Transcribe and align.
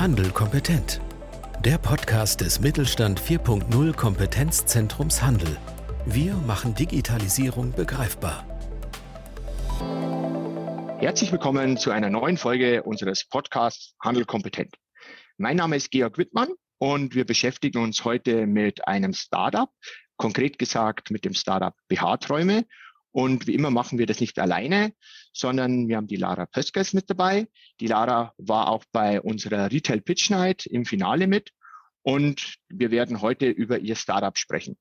Handel 0.00 0.30
kompetent. 0.30 0.98
Der 1.62 1.76
Podcast 1.76 2.40
des 2.40 2.58
Mittelstand 2.58 3.20
4.0 3.20 3.92
Kompetenzzentrums 3.92 5.20
Handel. 5.20 5.58
Wir 6.06 6.32
machen 6.36 6.74
Digitalisierung 6.74 7.72
begreifbar. 7.72 8.46
Herzlich 11.00 11.30
willkommen 11.30 11.76
zu 11.76 11.90
einer 11.90 12.08
neuen 12.08 12.38
Folge 12.38 12.82
unseres 12.82 13.26
Podcasts 13.28 13.94
Handel 14.02 14.24
kompetent. 14.24 14.74
Mein 15.36 15.58
Name 15.58 15.76
ist 15.76 15.90
Georg 15.90 16.16
Wittmann 16.16 16.48
und 16.78 17.14
wir 17.14 17.26
beschäftigen 17.26 17.82
uns 17.82 18.02
heute 18.02 18.46
mit 18.46 18.88
einem 18.88 19.12
Startup, 19.12 19.68
konkret 20.16 20.58
gesagt 20.58 21.10
mit 21.10 21.26
dem 21.26 21.34
Startup 21.34 21.74
BH-Träume. 21.88 22.64
Und 23.12 23.46
wie 23.46 23.54
immer 23.54 23.70
machen 23.70 23.98
wir 23.98 24.06
das 24.06 24.20
nicht 24.20 24.38
alleine, 24.38 24.92
sondern 25.32 25.88
wir 25.88 25.96
haben 25.96 26.06
die 26.06 26.16
Lara 26.16 26.46
Pöskes 26.46 26.92
mit 26.92 27.10
dabei. 27.10 27.48
Die 27.80 27.86
Lara 27.86 28.32
war 28.38 28.68
auch 28.68 28.84
bei 28.92 29.20
unserer 29.20 29.70
Retail 29.70 30.00
Pitch 30.00 30.30
Night 30.30 30.66
im 30.66 30.84
Finale 30.84 31.26
mit. 31.26 31.50
Und 32.02 32.54
wir 32.68 32.90
werden 32.90 33.20
heute 33.20 33.48
über 33.48 33.78
ihr 33.78 33.96
Startup 33.96 34.36
sprechen. 34.38 34.78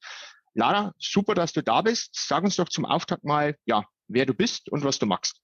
Lara, 0.54 0.94
super, 1.00 1.36
dass 1.36 1.54
du 1.54 1.64
da 1.64 1.82
bist. 1.82 2.12
Sag 2.14 2.44
uns 2.44 2.56
doch 2.56 2.70
zum 2.70 2.86
Auftakt 2.86 3.24
mal, 3.24 3.56
ja, 3.66 3.84
wer 4.08 4.26
du 4.26 4.34
bist 4.34 4.70
und 4.70 4.84
was 4.84 5.00
du 5.00 5.06
magst. 5.06 5.42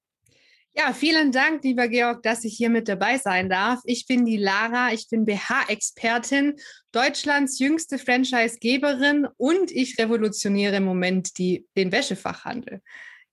Ja, 0.78 0.92
vielen 0.92 1.32
Dank, 1.32 1.64
lieber 1.64 1.88
Georg, 1.88 2.22
dass 2.24 2.44
ich 2.44 2.58
hier 2.58 2.70
mit 2.70 2.90
dabei 2.90 3.18
sein 3.18 3.50
darf. 3.50 3.80
Ich 3.86 4.08
bin 4.08 4.26
die 4.26 4.36
Lara, 4.36 4.92
ich 4.92 5.08
bin 5.08 5.24
BH-Expertin, 5.24 6.56
Deutschlands 6.92 7.60
jüngste 7.60 7.98
Franchise-Geberin 7.98 9.26
und 9.38 9.72
ich 9.72 9.98
revolutioniere 9.98 10.76
im 10.76 10.84
Moment 10.84 11.38
die, 11.38 11.66
den 11.78 11.94
Wäschefachhandel. 11.94 12.82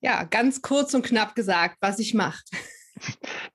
Ja, 0.00 0.22
ganz 0.22 0.62
kurz 0.62 0.94
und 0.94 1.04
knapp 1.04 1.34
gesagt, 1.34 1.78
was 1.80 1.98
ich 1.98 2.14
mache. 2.14 2.42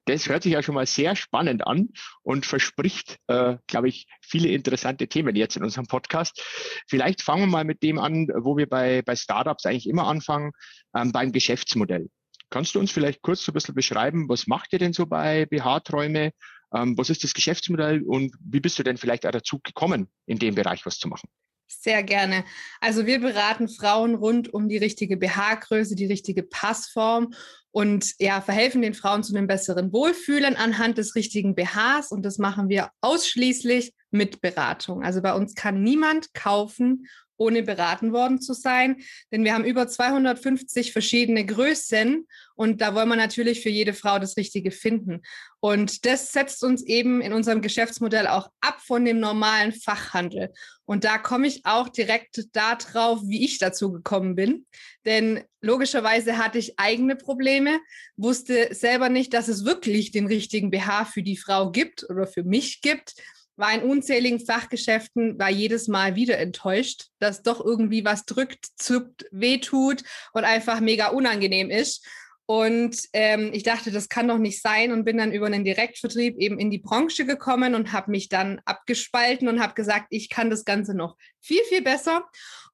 Das 0.04 0.28
hört 0.28 0.44
sich 0.44 0.54
ja 0.54 0.64
schon 0.64 0.76
mal 0.76 0.86
sehr 0.86 1.16
spannend 1.16 1.66
an 1.66 1.90
und 2.23 2.45
verspricht, 2.45 3.17
äh, 3.28 3.56
glaube 3.67 3.88
ich, 3.88 4.08
viele 4.22 4.50
interessante 4.50 5.08
Themen 5.08 5.36
jetzt 5.36 5.56
in 5.56 5.64
unserem 5.64 5.86
Podcast. 5.86 6.44
Vielleicht 6.88 7.22
fangen 7.22 7.44
wir 7.44 7.48
mal 7.48 7.64
mit 7.64 7.83
dem 7.83 8.00
an, 8.00 8.28
wo 8.36 8.58
wir 8.58 8.67
bei, 8.67 9.02
bei 9.04 9.16
Startups 9.16 9.66
eigentlich 9.66 9.88
immer 9.88 10.08
anfangen, 10.08 10.52
ähm, 10.95 11.11
beim 11.11 11.31
Geschäftsmodell. 11.31 12.09
Kannst 12.50 12.76
du 12.76 12.80
uns 12.80 12.92
vielleicht 12.92 13.22
kurz 13.22 13.44
so 13.44 13.52
ein 13.52 13.53
bisschen 13.53 13.76
beschreiben, 13.76 14.30
was 14.30 14.48
macht 14.48 14.73
ihr 14.73 14.80
denn 14.80 14.94
so 14.94 15.06
bei 15.06 15.45
BH-Träume? 15.45 16.31
Ähm, 16.73 16.98
was 16.98 17.09
ist 17.09 17.23
das 17.23 17.34
Geschäftsmodell 17.34 18.04
und 18.04 18.36
wie 18.39 18.59
bist 18.59 18.78
du 18.80 18.84
denn 18.84 18.98
vielleicht 18.98 19.26
auch 19.26 19.31
dazu 19.31 19.59
gekommen, 19.64 20.09
in 20.26 20.39
dem 20.39 20.56
Bereich 20.56 20.86
was 20.86 20.98
zu 20.98 21.08
machen? 21.08 21.30
Sehr 21.70 22.02
gerne. 22.04 22.45
Also 22.80 23.06
wir 23.06 23.20
beraten 23.20 23.67
Frauen 23.67 24.16
rund 24.16 24.54
um 24.54 24.70
die 24.70 24.78
richtige 24.78 25.17
BH-Größe, 25.17 25.95
die 25.95 26.06
richtige 26.06 26.44
Passform 26.44 27.34
und 27.72 28.14
ja, 28.20 28.39
verhelfen 28.39 28.82
den 28.82 28.94
Frauen 28.94 29.23
zu 29.23 29.36
einem 29.36 29.48
besseren 29.48 29.92
Wohlfühlen 29.92 30.56
anhand 30.56 30.98
des 30.98 31.16
richtigen 31.16 31.56
BHs 31.56 32.11
und 32.11 32.23
das 32.23 32.38
machen 32.38 32.70
wir 32.70 32.89
ausschließlich 33.02 33.94
mit 34.11 34.39
Beratung. 34.39 35.04
Also 35.04 35.22
bei 35.22 35.34
uns 35.34 35.56
kann 35.56 35.84
niemand 35.84 36.34
kaufen 36.34 37.08
ohne 37.38 37.63
beraten 37.63 38.13
worden 38.13 38.41
zu 38.41 38.53
sein. 38.53 38.97
Denn 39.31 39.43
wir 39.43 39.53
haben 39.53 39.66
über 39.66 39.88
250 39.88 40.91
verschiedene 40.91 41.45
Größen 41.45 42.27
und 42.55 42.81
da 42.81 42.95
wollen 42.95 43.09
wir 43.09 43.16
natürlich 43.16 43.61
für 43.61 43.69
jede 43.69 43.93
Frau 43.93 44.17
das 44.17 44.35
Richtige 44.35 44.71
finden. 44.71 45.21
Und 45.59 46.05
das 46.05 46.31
setzt 46.31 46.63
uns 46.63 46.83
eben 46.83 47.21
in 47.21 47.33
unserem 47.33 47.61
Geschäftsmodell 47.61 48.27
auch 48.27 48.49
ab 48.61 48.80
von 48.81 49.05
dem 49.05 49.19
normalen 49.19 49.71
Fachhandel. 49.71 50.52
Und 50.85 51.03
da 51.03 51.17
komme 51.17 51.47
ich 51.47 51.65
auch 51.65 51.89
direkt 51.89 52.45
darauf, 52.53 53.21
wie 53.23 53.45
ich 53.45 53.59
dazu 53.59 53.91
gekommen 53.91 54.35
bin. 54.35 54.65
Denn 55.05 55.43
logischerweise 55.61 56.38
hatte 56.38 56.58
ich 56.58 56.80
eigene 56.80 57.15
Probleme, 57.15 57.80
wusste 58.15 58.73
selber 58.73 59.09
nicht, 59.09 59.33
dass 59.33 59.47
es 59.47 59.65
wirklich 59.65 60.11
den 60.11 60.25
richtigen 60.25 60.71
BH 60.71 61.05
für 61.05 61.23
die 61.23 61.38
Frau 61.38 61.71
gibt 61.71 62.09
oder 62.09 62.25
für 62.25 62.43
mich 62.43 62.81
gibt 62.81 63.15
war 63.58 63.73
in 63.73 63.81
unzähligen 63.81 64.39
Fachgeschäften, 64.39 65.38
war 65.38 65.50
jedes 65.50 65.88
Mal 65.88 66.16
wieder 66.16 66.38
enttäuscht, 66.38 67.08
dass 67.20 67.42
doch 67.42 67.64
irgendwie 67.64 68.05
was 68.05 68.26
drückt, 68.26 68.67
zuppt, 68.77 69.26
wehtut 69.32 70.04
und 70.33 70.45
einfach 70.45 70.80
mega 70.80 71.08
unangenehm 71.08 71.70
ist. 71.70 72.05
Und 72.45 72.98
ähm, 73.11 73.49
ich 73.52 73.64
dachte, 73.64 73.92
das 73.92 74.08
kann 74.08 74.30
doch 74.30 74.37
nicht 74.37 74.61
sein 74.61 74.93
und 74.93 75.04
bin 75.04 75.17
dann 75.17 75.33
über 75.33 75.48
einen 75.48 75.65
Direktvertrieb 75.65 76.37
eben 76.37 76.59
in 76.59 76.71
die 76.71 76.77
Branche 76.77 77.26
gekommen 77.26 77.76
und 77.76 77.92
habe 77.92 78.09
mich 78.09 78.30
dann 78.30 78.61
abgespalten 78.64 79.49
und 79.49 79.59
habe 79.59 79.73
gesagt, 79.73 80.08
ich 80.11 80.30
kann 80.30 80.49
das 80.49 80.64
Ganze 80.64 80.93
noch 80.93 81.17
viel, 81.42 81.61
viel 81.67 81.82
besser. 81.82 82.23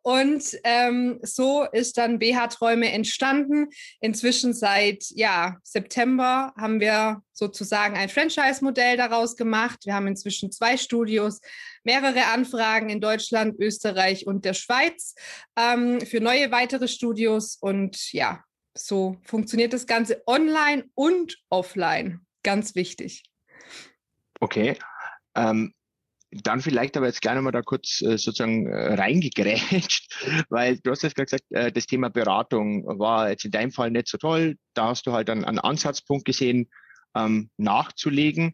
Und 0.03 0.59
ähm, 0.65 1.19
so 1.21 1.63
ist 1.63 1.97
dann 1.97 2.19
BH-Träume 2.19 2.91
entstanden. 2.91 3.69
Inzwischen 4.01 4.53
seit 4.53 5.05
ja, 5.11 5.57
September 5.63 6.53
haben 6.57 6.81
wir 6.81 7.21
sozusagen 7.31 7.95
ein 7.95 8.09
Franchise-Modell 8.09 8.97
daraus 8.97 9.37
gemacht. 9.37 9.85
Wir 9.85 9.95
haben 9.95 10.07
inzwischen 10.07 10.51
zwei 10.51 10.75
Studios, 10.75 11.39
mehrere 11.83 12.25
Anfragen 12.25 12.89
in 12.89 12.99
Deutschland, 12.99 13.57
Österreich 13.59 14.27
und 14.27 14.43
der 14.43 14.53
Schweiz 14.53 15.15
ähm, 15.57 16.01
für 16.01 16.19
neue 16.19 16.51
weitere 16.51 16.89
Studios. 16.89 17.55
Und 17.55 18.11
ja, 18.11 18.43
so 18.75 19.17
funktioniert 19.23 19.71
das 19.71 19.87
Ganze 19.87 20.21
online 20.27 20.83
und 20.95 21.37
offline. 21.49 22.25
Ganz 22.43 22.75
wichtig. 22.75 23.23
Okay. 24.41 24.77
Ähm, 25.33 25.73
dann 26.41 26.61
vielleicht 26.61 26.97
aber 26.97 27.07
jetzt 27.07 27.21
gleich 27.21 27.35
nochmal 27.35 27.51
da 27.51 27.61
kurz 27.61 28.01
äh, 28.01 28.17
sozusagen 28.17 28.67
äh, 28.67 28.93
reingegrätscht, 28.95 30.13
weil 30.49 30.79
du 30.79 30.91
hast 30.91 31.03
jetzt 31.03 31.15
gesagt, 31.15 31.43
äh, 31.49 31.71
das 31.71 31.85
Thema 31.85 32.09
Beratung 32.09 32.85
war 32.99 33.29
jetzt 33.29 33.45
in 33.45 33.51
deinem 33.51 33.71
Fall 33.71 33.91
nicht 33.91 34.07
so 34.07 34.17
toll. 34.17 34.57
Da 34.73 34.87
hast 34.87 35.05
du 35.05 35.11
halt 35.11 35.29
dann 35.29 35.45
einen 35.45 35.59
Ansatzpunkt 35.59 36.25
gesehen, 36.25 36.69
ähm, 37.15 37.49
nachzulegen. 37.57 38.53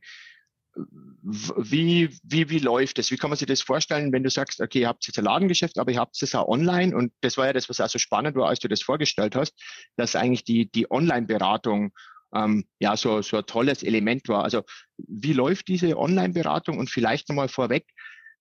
Wie, 0.75 2.09
wie, 2.23 2.49
wie 2.49 2.59
läuft 2.59 2.99
das? 2.99 3.11
Wie 3.11 3.17
kann 3.17 3.29
man 3.29 3.37
sich 3.37 3.47
das 3.47 3.61
vorstellen, 3.61 4.13
wenn 4.13 4.23
du 4.23 4.29
sagst, 4.29 4.61
okay, 4.61 4.81
ihr 4.81 4.87
habt 4.87 5.05
jetzt 5.07 5.17
ein 5.17 5.25
Ladengeschäft, 5.25 5.77
aber 5.77 5.91
ihr 5.91 5.99
habt 5.99 6.21
es 6.21 6.35
auch 6.35 6.47
online 6.47 6.95
und 6.95 7.11
das 7.21 7.37
war 7.37 7.47
ja 7.47 7.53
das, 7.53 7.67
was 7.69 7.81
auch 7.81 7.89
so 7.89 7.99
spannend 7.99 8.35
war, 8.35 8.47
als 8.47 8.59
du 8.59 8.67
das 8.67 8.81
vorgestellt 8.81 9.35
hast, 9.35 9.53
dass 9.97 10.15
eigentlich 10.15 10.45
die, 10.45 10.69
die 10.71 10.89
Online-Beratung 10.89 11.91
ähm, 12.33 12.65
ja 12.79 12.95
so, 12.97 13.21
so 13.21 13.37
ein 13.37 13.45
tolles 13.45 13.83
Element 13.83 14.27
war. 14.27 14.43
Also 14.43 14.63
wie 14.97 15.33
läuft 15.33 15.67
diese 15.67 15.97
Online-Beratung 15.97 16.77
und 16.77 16.89
vielleicht 16.89 17.29
nochmal 17.29 17.49
vorweg, 17.49 17.85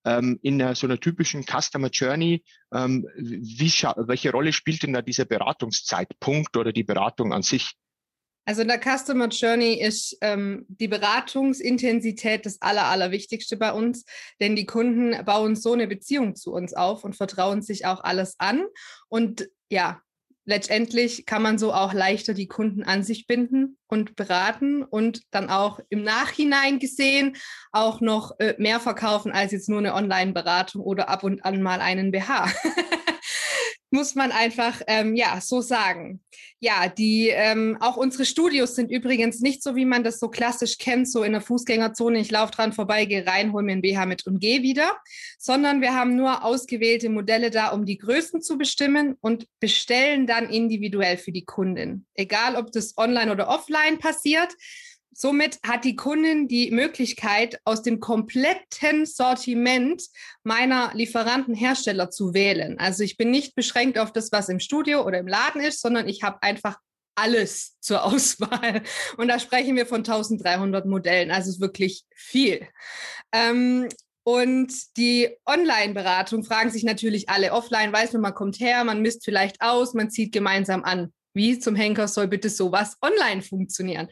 ähm, 0.04 0.38
in 0.42 0.60
einer, 0.60 0.74
so 0.74 0.86
einer 0.86 1.00
typischen 1.00 1.44
Customer 1.44 1.88
Journey, 1.88 2.44
ähm, 2.72 3.06
wie, 3.16 3.70
welche 3.96 4.30
Rolle 4.30 4.52
spielt 4.52 4.82
denn 4.82 4.92
da 4.92 5.02
dieser 5.02 5.24
Beratungszeitpunkt 5.24 6.56
oder 6.56 6.72
die 6.72 6.84
Beratung 6.84 7.32
an 7.32 7.42
sich? 7.42 7.72
Also 8.46 8.62
in 8.62 8.68
der 8.68 8.80
Customer 8.80 9.28
Journey 9.28 9.74
ist 9.74 10.16
ähm, 10.22 10.64
die 10.68 10.88
Beratungsintensität 10.88 12.46
das 12.46 12.62
Aller, 12.62 12.86
Allerwichtigste 12.86 13.58
bei 13.58 13.72
uns, 13.72 14.06
denn 14.40 14.56
die 14.56 14.64
Kunden 14.64 15.22
bauen 15.26 15.54
so 15.54 15.74
eine 15.74 15.86
Beziehung 15.86 16.34
zu 16.34 16.54
uns 16.54 16.72
auf 16.72 17.04
und 17.04 17.14
vertrauen 17.14 17.60
sich 17.60 17.84
auch 17.84 18.02
alles 18.02 18.36
an. 18.38 18.64
Und 19.08 19.50
ja, 19.68 20.00
letztendlich 20.48 21.26
kann 21.26 21.42
man 21.42 21.58
so 21.58 21.74
auch 21.74 21.92
leichter 21.92 22.32
die 22.32 22.48
Kunden 22.48 22.82
an 22.82 23.02
sich 23.02 23.26
binden 23.26 23.76
und 23.86 24.16
beraten 24.16 24.82
und 24.82 25.22
dann 25.30 25.50
auch 25.50 25.78
im 25.90 26.02
Nachhinein 26.02 26.78
gesehen 26.78 27.36
auch 27.70 28.00
noch 28.00 28.40
äh, 28.40 28.54
mehr 28.56 28.80
verkaufen 28.80 29.30
als 29.30 29.52
jetzt 29.52 29.68
nur 29.68 29.78
eine 29.78 29.94
Online-Beratung 29.94 30.82
oder 30.82 31.10
ab 31.10 31.22
und 31.22 31.44
an 31.44 31.60
mal 31.62 31.80
einen 31.80 32.12
BH. 32.12 32.50
muss 33.90 34.14
man 34.14 34.32
einfach 34.32 34.82
ähm, 34.86 35.14
ja 35.14 35.40
so 35.40 35.60
sagen. 35.60 36.20
Ja, 36.60 36.88
die 36.88 37.28
ähm, 37.28 37.76
auch 37.80 37.96
unsere 37.96 38.24
Studios 38.24 38.74
sind 38.74 38.90
übrigens 38.90 39.40
nicht 39.40 39.62
so, 39.62 39.76
wie 39.76 39.84
man 39.84 40.04
das 40.04 40.18
so 40.18 40.28
klassisch 40.28 40.78
kennt, 40.78 41.08
so 41.08 41.22
in 41.22 41.32
der 41.32 41.40
Fußgängerzone. 41.40 42.18
Ich 42.18 42.30
laufe 42.30 42.52
dran 42.52 42.72
vorbei, 42.72 43.04
gehe 43.04 43.26
rein, 43.26 43.52
hole 43.52 43.64
mir 43.64 43.72
ein 43.72 43.82
BH 43.82 44.06
mit 44.06 44.26
und 44.26 44.40
gehe 44.40 44.62
wieder, 44.62 44.96
sondern 45.38 45.80
wir 45.80 45.94
haben 45.94 46.16
nur 46.16 46.44
ausgewählte 46.44 47.08
Modelle 47.08 47.50
da, 47.50 47.68
um 47.68 47.86
die 47.86 47.98
Größen 47.98 48.42
zu 48.42 48.58
bestimmen 48.58 49.16
und 49.20 49.46
bestellen 49.60 50.26
dann 50.26 50.50
individuell 50.50 51.16
für 51.16 51.32
die 51.32 51.44
Kundin. 51.44 52.06
Egal, 52.14 52.56
ob 52.56 52.72
das 52.72 52.96
online 52.98 53.32
oder 53.32 53.48
offline 53.48 53.98
passiert. 53.98 54.52
Somit 55.20 55.58
hat 55.66 55.84
die 55.84 55.96
Kundin 55.96 56.46
die 56.46 56.70
Möglichkeit, 56.70 57.58
aus 57.64 57.82
dem 57.82 57.98
kompletten 57.98 59.04
Sortiment 59.04 60.00
meiner 60.44 60.92
Lieferantenhersteller 60.94 62.08
zu 62.08 62.34
wählen. 62.34 62.78
Also 62.78 63.02
ich 63.02 63.16
bin 63.16 63.32
nicht 63.32 63.56
beschränkt 63.56 63.98
auf 63.98 64.12
das, 64.12 64.30
was 64.30 64.48
im 64.48 64.60
Studio 64.60 65.04
oder 65.04 65.18
im 65.18 65.26
Laden 65.26 65.60
ist, 65.60 65.80
sondern 65.80 66.06
ich 66.06 66.22
habe 66.22 66.40
einfach 66.44 66.78
alles 67.16 67.76
zur 67.80 68.04
Auswahl. 68.04 68.84
Und 69.16 69.26
da 69.26 69.40
sprechen 69.40 69.74
wir 69.74 69.86
von 69.86 69.98
1300 69.98 70.86
Modellen. 70.86 71.32
Also 71.32 71.48
es 71.48 71.56
ist 71.56 71.60
wirklich 71.60 72.04
viel. 72.14 72.68
Ähm, 73.32 73.88
und 74.22 74.72
die 74.96 75.36
Online-Beratung 75.46 76.44
fragen 76.44 76.70
sich 76.70 76.84
natürlich 76.84 77.28
alle. 77.28 77.52
Offline 77.54 77.92
weiß 77.92 78.12
man, 78.12 78.22
man 78.22 78.34
kommt 78.34 78.60
her, 78.60 78.84
man 78.84 79.02
misst 79.02 79.24
vielleicht 79.24 79.62
aus, 79.62 79.94
man 79.94 80.10
zieht 80.10 80.30
gemeinsam 80.30 80.84
an. 80.84 81.12
Wie 81.34 81.58
zum 81.58 81.76
Henker 81.76 82.08
soll 82.08 82.26
bitte 82.26 82.50
sowas 82.50 82.96
online 83.00 83.42
funktionieren? 83.42 84.08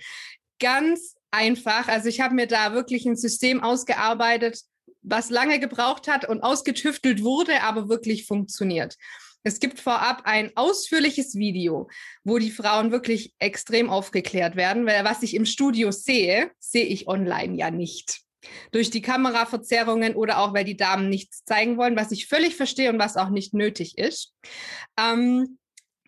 Ganz 0.59 1.17
einfach. 1.31 1.89
Also 1.89 2.09
ich 2.09 2.21
habe 2.21 2.35
mir 2.35 2.47
da 2.47 2.73
wirklich 2.73 3.07
ein 3.07 3.17
System 3.17 3.63
ausgearbeitet, 3.63 4.61
was 5.03 5.31
lange 5.31 5.61
gebraucht 5.61 6.09
hat 6.09 6.29
und 6.29 6.43
ausgetüftelt 6.43 7.23
wurde, 7.23 7.63
aber 7.63 7.89
wirklich 7.89 8.27
funktioniert. 8.27 8.97
Es 9.47 9.61
gibt 9.61 9.79
vorab 9.79 10.23
ein 10.25 10.51
ausführliches 10.57 11.37
Video, 11.37 11.89
wo 12.25 12.39
die 12.39 12.51
Frauen 12.51 12.91
wirklich 12.91 13.33
extrem 13.39 13.91
aufgeklärt 13.91 14.57
werden, 14.57 14.87
weil 14.87 15.05
was 15.05 15.23
ich 15.23 15.35
im 15.35 15.47
Studio 15.47 15.93
sehe, 15.93 16.51
sehe 16.59 16.85
ich 16.85 17.07
online 17.07 17.57
ja 17.57 17.71
nicht. 17.71 18.23
Durch 18.73 18.91
die 18.91 19.03
Kameraverzerrungen 19.03 20.17
oder 20.17 20.39
auch, 20.39 20.53
weil 20.53 20.65
die 20.65 20.77
Damen 20.77 21.09
nichts 21.09 21.45
zeigen 21.45 21.77
wollen, 21.77 21.95
was 21.95 22.11
ich 22.11 22.27
völlig 22.27 22.57
verstehe 22.57 22.91
und 22.91 22.99
was 22.99 23.17
auch 23.17 23.31
nicht 23.31 23.55
nötig 23.55 23.99
ist, 23.99 24.35
ähm, 24.99 25.59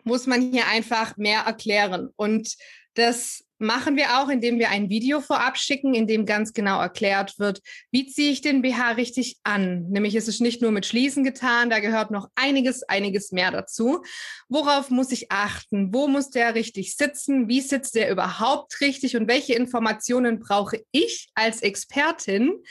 muss 0.03 0.27
man 0.27 0.51
hier 0.51 0.67
einfach 0.67 1.15
mehr 1.15 1.41
erklären. 1.41 2.09
Und 2.17 2.55
das 2.95 3.45
machen 3.59 3.97
wir 3.97 4.19
auch, 4.19 4.29
indem 4.29 4.57
wir 4.57 4.69
ein 4.69 4.89
Video 4.89 5.21
vorab 5.21 5.57
schicken, 5.57 5.93
in 5.93 6.07
dem 6.07 6.25
ganz 6.25 6.53
genau 6.53 6.79
erklärt 6.81 7.37
wird, 7.37 7.61
wie 7.91 8.07
ziehe 8.07 8.31
ich 8.31 8.41
den 8.41 8.61
BH 8.61 8.91
richtig 8.91 9.37
an. 9.43 9.89
Nämlich 9.89 10.15
ist 10.15 10.27
es 10.27 10.39
nicht 10.39 10.61
nur 10.61 10.71
mit 10.71 10.85
Schließen 10.85 11.23
getan, 11.23 11.69
da 11.69 11.79
gehört 11.79 12.09
noch 12.09 12.29
einiges, 12.35 12.83
einiges 12.83 13.31
mehr 13.31 13.51
dazu. 13.51 14.03
Worauf 14.47 14.89
muss 14.89 15.11
ich 15.11 15.31
achten? 15.31 15.93
Wo 15.93 16.07
muss 16.07 16.29
der 16.29 16.55
richtig 16.55 16.95
sitzen? 16.95 17.47
Wie 17.47 17.61
sitzt 17.61 17.95
der 17.95 18.09
überhaupt 18.09 18.81
richtig? 18.81 19.15
Und 19.17 19.27
welche 19.27 19.53
Informationen 19.53 20.39
brauche 20.39 20.81
ich 20.91 21.29
als 21.35 21.61
Expertin, 21.61 22.63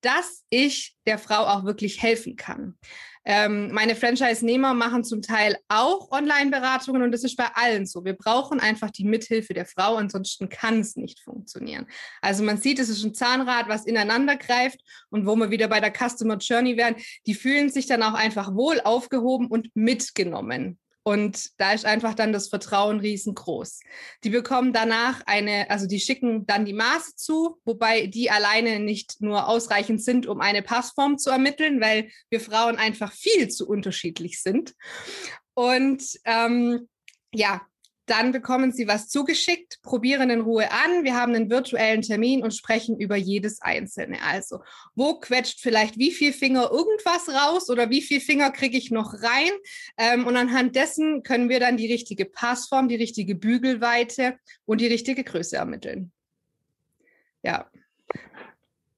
dass 0.00 0.44
ich 0.50 0.94
der 1.06 1.18
Frau 1.18 1.46
auch 1.46 1.64
wirklich 1.64 2.00
helfen 2.02 2.36
kann? 2.36 2.78
Ähm, 3.28 3.72
meine 3.72 3.96
Franchise-Nehmer 3.96 4.72
machen 4.72 5.02
zum 5.02 5.20
Teil 5.20 5.56
auch 5.66 6.12
Online-Beratungen 6.12 7.02
und 7.02 7.10
das 7.10 7.24
ist 7.24 7.36
bei 7.36 7.48
allen 7.54 7.84
so. 7.84 8.04
Wir 8.04 8.14
brauchen 8.14 8.60
einfach 8.60 8.92
die 8.92 9.04
Mithilfe 9.04 9.52
der 9.52 9.66
Frau, 9.66 9.96
ansonsten 9.96 10.48
kann 10.48 10.78
es 10.78 10.94
nicht 10.94 11.18
funktionieren. 11.18 11.88
Also 12.22 12.44
man 12.44 12.58
sieht, 12.58 12.78
es 12.78 12.88
ist 12.88 13.02
ein 13.04 13.14
Zahnrad, 13.14 13.68
was 13.68 13.84
ineinander 13.84 14.36
greift 14.36 14.80
und 15.10 15.26
wo 15.26 15.34
wir 15.34 15.50
wieder 15.50 15.66
bei 15.66 15.80
der 15.80 15.92
Customer 15.92 16.36
Journey 16.36 16.76
werden, 16.76 17.02
die 17.26 17.34
fühlen 17.34 17.68
sich 17.68 17.86
dann 17.86 18.04
auch 18.04 18.14
einfach 18.14 18.54
wohl 18.54 18.80
aufgehoben 18.80 19.48
und 19.48 19.74
mitgenommen. 19.74 20.78
Und 21.06 21.60
da 21.60 21.72
ist 21.72 21.84
einfach 21.84 22.14
dann 22.14 22.32
das 22.32 22.48
Vertrauen 22.48 22.98
riesengroß. 22.98 23.78
Die 24.24 24.30
bekommen 24.30 24.72
danach 24.72 25.22
eine, 25.26 25.70
also 25.70 25.86
die 25.86 26.00
schicken 26.00 26.48
dann 26.48 26.64
die 26.64 26.72
Maße 26.72 27.14
zu, 27.14 27.60
wobei 27.64 28.08
die 28.08 28.28
alleine 28.28 28.80
nicht 28.80 29.20
nur 29.20 29.46
ausreichend 29.46 30.02
sind, 30.02 30.26
um 30.26 30.40
eine 30.40 30.62
Passform 30.62 31.16
zu 31.16 31.30
ermitteln, 31.30 31.80
weil 31.80 32.10
wir 32.28 32.40
Frauen 32.40 32.74
einfach 32.74 33.12
viel 33.12 33.46
zu 33.46 33.68
unterschiedlich 33.68 34.42
sind. 34.42 34.74
Und 35.54 36.02
ähm, 36.24 36.88
ja, 37.32 37.60
dann 38.06 38.32
bekommen 38.32 38.72
Sie 38.72 38.86
was 38.86 39.08
zugeschickt, 39.08 39.80
probieren 39.82 40.30
in 40.30 40.40
Ruhe 40.40 40.70
an. 40.70 41.04
Wir 41.04 41.14
haben 41.14 41.34
einen 41.34 41.50
virtuellen 41.50 42.02
Termin 42.02 42.42
und 42.42 42.54
sprechen 42.54 42.98
über 42.98 43.16
jedes 43.16 43.60
einzelne. 43.60 44.22
Also, 44.22 44.60
wo 44.94 45.18
quetscht 45.18 45.60
vielleicht 45.60 45.98
wie 45.98 46.12
viel 46.12 46.32
Finger 46.32 46.70
irgendwas 46.70 47.28
raus 47.28 47.68
oder 47.68 47.90
wie 47.90 48.02
viel 48.02 48.20
Finger 48.20 48.50
kriege 48.50 48.78
ich 48.78 48.90
noch 48.90 49.14
rein? 49.14 49.50
Ähm, 49.98 50.26
und 50.26 50.36
anhand 50.36 50.76
dessen 50.76 51.22
können 51.22 51.48
wir 51.48 51.60
dann 51.60 51.76
die 51.76 51.92
richtige 51.92 52.24
Passform, 52.24 52.88
die 52.88 52.96
richtige 52.96 53.34
Bügelweite 53.34 54.38
und 54.64 54.80
die 54.80 54.86
richtige 54.86 55.24
Größe 55.24 55.56
ermitteln. 55.56 56.12
Ja. 57.42 57.70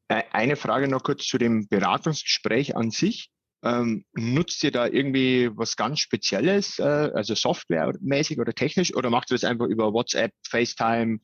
Eine 0.09 0.57
Frage 0.57 0.89
noch 0.89 1.03
kurz 1.03 1.27
zu 1.27 1.37
dem 1.37 1.69
Beratungsgespräch 1.69 2.77
an 2.77 2.91
sich. 2.91 3.31
Ähm, 3.63 4.05
nutzt 4.13 4.63
ihr 4.63 4.71
da 4.71 4.87
irgendwie 4.87 5.51
was 5.55 5.77
ganz 5.77 5.99
Spezielles, 6.01 6.79
äh, 6.79 6.83
also 6.83 7.35
softwaremäßig 7.35 8.39
oder 8.39 8.55
technisch, 8.55 8.95
oder 8.95 9.11
macht 9.11 9.31
ihr 9.31 9.35
das 9.35 9.45
einfach 9.45 9.67
über 9.67 9.93
WhatsApp, 9.93 10.33
FaceTime, 10.49 11.19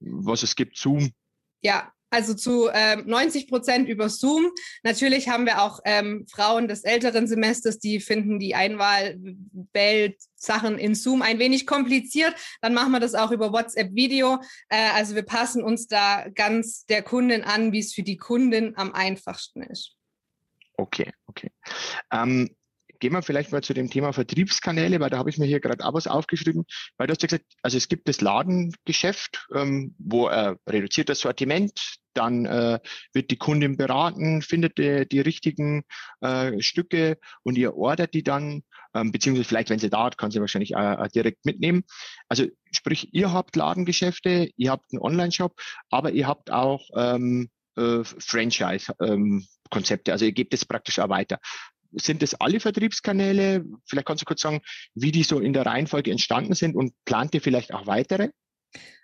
was 0.00 0.42
es 0.42 0.56
gibt, 0.56 0.76
Zoom? 0.76 1.12
Ja, 1.62 1.92
also 2.10 2.34
zu 2.34 2.68
ähm, 2.72 3.04
90 3.06 3.48
Prozent 3.48 3.88
über 3.88 4.08
Zoom. 4.08 4.52
Natürlich 4.84 5.28
haben 5.28 5.44
wir 5.44 5.60
auch 5.62 5.80
ähm, 5.84 6.24
Frauen 6.30 6.68
des 6.68 6.84
älteren 6.84 7.26
Semesters, 7.26 7.80
die 7.80 7.98
finden 8.00 8.38
die 8.38 8.54
Einwahlsachen 8.54 9.18
in 10.78 10.94
Zoom 10.94 11.22
ein 11.22 11.40
wenig 11.40 11.66
kompliziert. 11.66 12.34
Dann 12.60 12.74
machen 12.74 12.92
wir 12.92 13.00
das 13.00 13.14
auch 13.14 13.32
über 13.32 13.52
WhatsApp-Video. 13.52 14.38
Äh, 14.68 14.90
also 14.94 15.16
wir 15.16 15.24
passen 15.24 15.64
uns 15.64 15.88
da 15.88 16.28
ganz 16.34 16.86
der 16.86 17.02
Kundin 17.02 17.42
an, 17.42 17.72
wie 17.72 17.80
es 17.80 17.92
für 17.92 18.04
die 18.04 18.18
Kundin 18.18 18.76
am 18.76 18.92
einfachsten 18.92 19.62
ist. 19.62 19.95
Okay, 20.76 21.12
okay. 21.26 21.50
Ähm, 22.12 22.50
gehen 23.00 23.12
wir 23.12 23.22
vielleicht 23.22 23.52
mal 23.52 23.62
zu 23.62 23.74
dem 23.74 23.90
Thema 23.90 24.12
Vertriebskanäle, 24.12 25.00
weil 25.00 25.10
da 25.10 25.18
habe 25.18 25.30
ich 25.30 25.38
mir 25.38 25.46
hier 25.46 25.60
gerade 25.60 25.84
was 25.92 26.06
aufgeschrieben, 26.06 26.64
weil 26.96 27.06
du 27.06 27.12
hast 27.12 27.22
ja 27.22 27.28
gesagt, 27.28 27.46
also 27.62 27.76
es 27.76 27.88
gibt 27.88 28.08
das 28.08 28.20
Ladengeschäft, 28.20 29.46
ähm, 29.54 29.94
wo 29.98 30.28
äh, 30.28 30.56
reduziert 30.68 31.08
das 31.08 31.20
Sortiment, 31.20 31.98
dann 32.14 32.46
äh, 32.46 32.78
wird 33.12 33.30
die 33.30 33.36
Kundin 33.36 33.76
beraten, 33.76 34.40
findet 34.40 34.78
die, 34.78 35.06
die 35.06 35.20
richtigen 35.20 35.82
äh, 36.20 36.60
Stücke 36.62 37.18
und 37.42 37.58
ihr 37.58 37.74
ordert 37.76 38.14
die 38.14 38.22
dann, 38.22 38.62
ähm, 38.94 39.12
beziehungsweise 39.12 39.48
vielleicht, 39.48 39.70
wenn 39.70 39.78
sie 39.78 39.90
da 39.90 40.04
hat, 40.04 40.16
kann 40.16 40.30
sie 40.30 40.40
wahrscheinlich 40.40 40.74
äh, 40.74 41.08
direkt 41.14 41.44
mitnehmen. 41.44 41.84
Also 42.28 42.46
sprich, 42.72 43.12
ihr 43.12 43.32
habt 43.32 43.56
Ladengeschäfte, 43.56 44.50
ihr 44.56 44.70
habt 44.70 44.92
einen 44.92 45.02
Online-Shop, 45.02 45.54
aber 45.90 46.12
ihr 46.12 46.26
habt 46.26 46.50
auch 46.50 46.88
ähm, 46.94 47.50
äh, 47.76 48.02
Franchise-Konzepte. 48.04 49.04
Ähm, 49.04 49.46
also 50.08 50.24
ihr 50.24 50.32
gebt 50.32 50.54
es 50.54 50.64
praktisch 50.64 50.98
auch 50.98 51.08
weiter. 51.08 51.38
Sind 51.92 52.22
das 52.22 52.34
alle 52.34 52.60
Vertriebskanäle? 52.60 53.64
Vielleicht 53.86 54.06
kannst 54.06 54.22
du 54.22 54.26
kurz 54.26 54.40
sagen, 54.40 54.60
wie 54.94 55.12
die 55.12 55.22
so 55.22 55.40
in 55.40 55.52
der 55.52 55.64
Reihenfolge 55.64 56.10
entstanden 56.10 56.54
sind 56.54 56.76
und 56.76 56.92
plant 57.04 57.34
ihr 57.34 57.40
vielleicht 57.40 57.72
auch 57.72 57.86
weitere? 57.86 58.30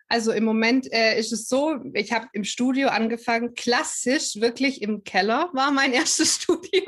Also 0.08 0.32
im 0.32 0.44
Moment 0.44 0.92
äh, 0.92 1.18
ist 1.18 1.32
es 1.32 1.48
so, 1.48 1.80
ich 1.94 2.12
habe 2.12 2.26
im 2.34 2.44
Studio 2.44 2.88
angefangen, 2.88 3.54
klassisch, 3.54 4.36
wirklich 4.36 4.82
im 4.82 5.04
Keller 5.04 5.48
war 5.54 5.70
mein 5.70 5.92
erstes 5.94 6.42
Studio. 6.42 6.82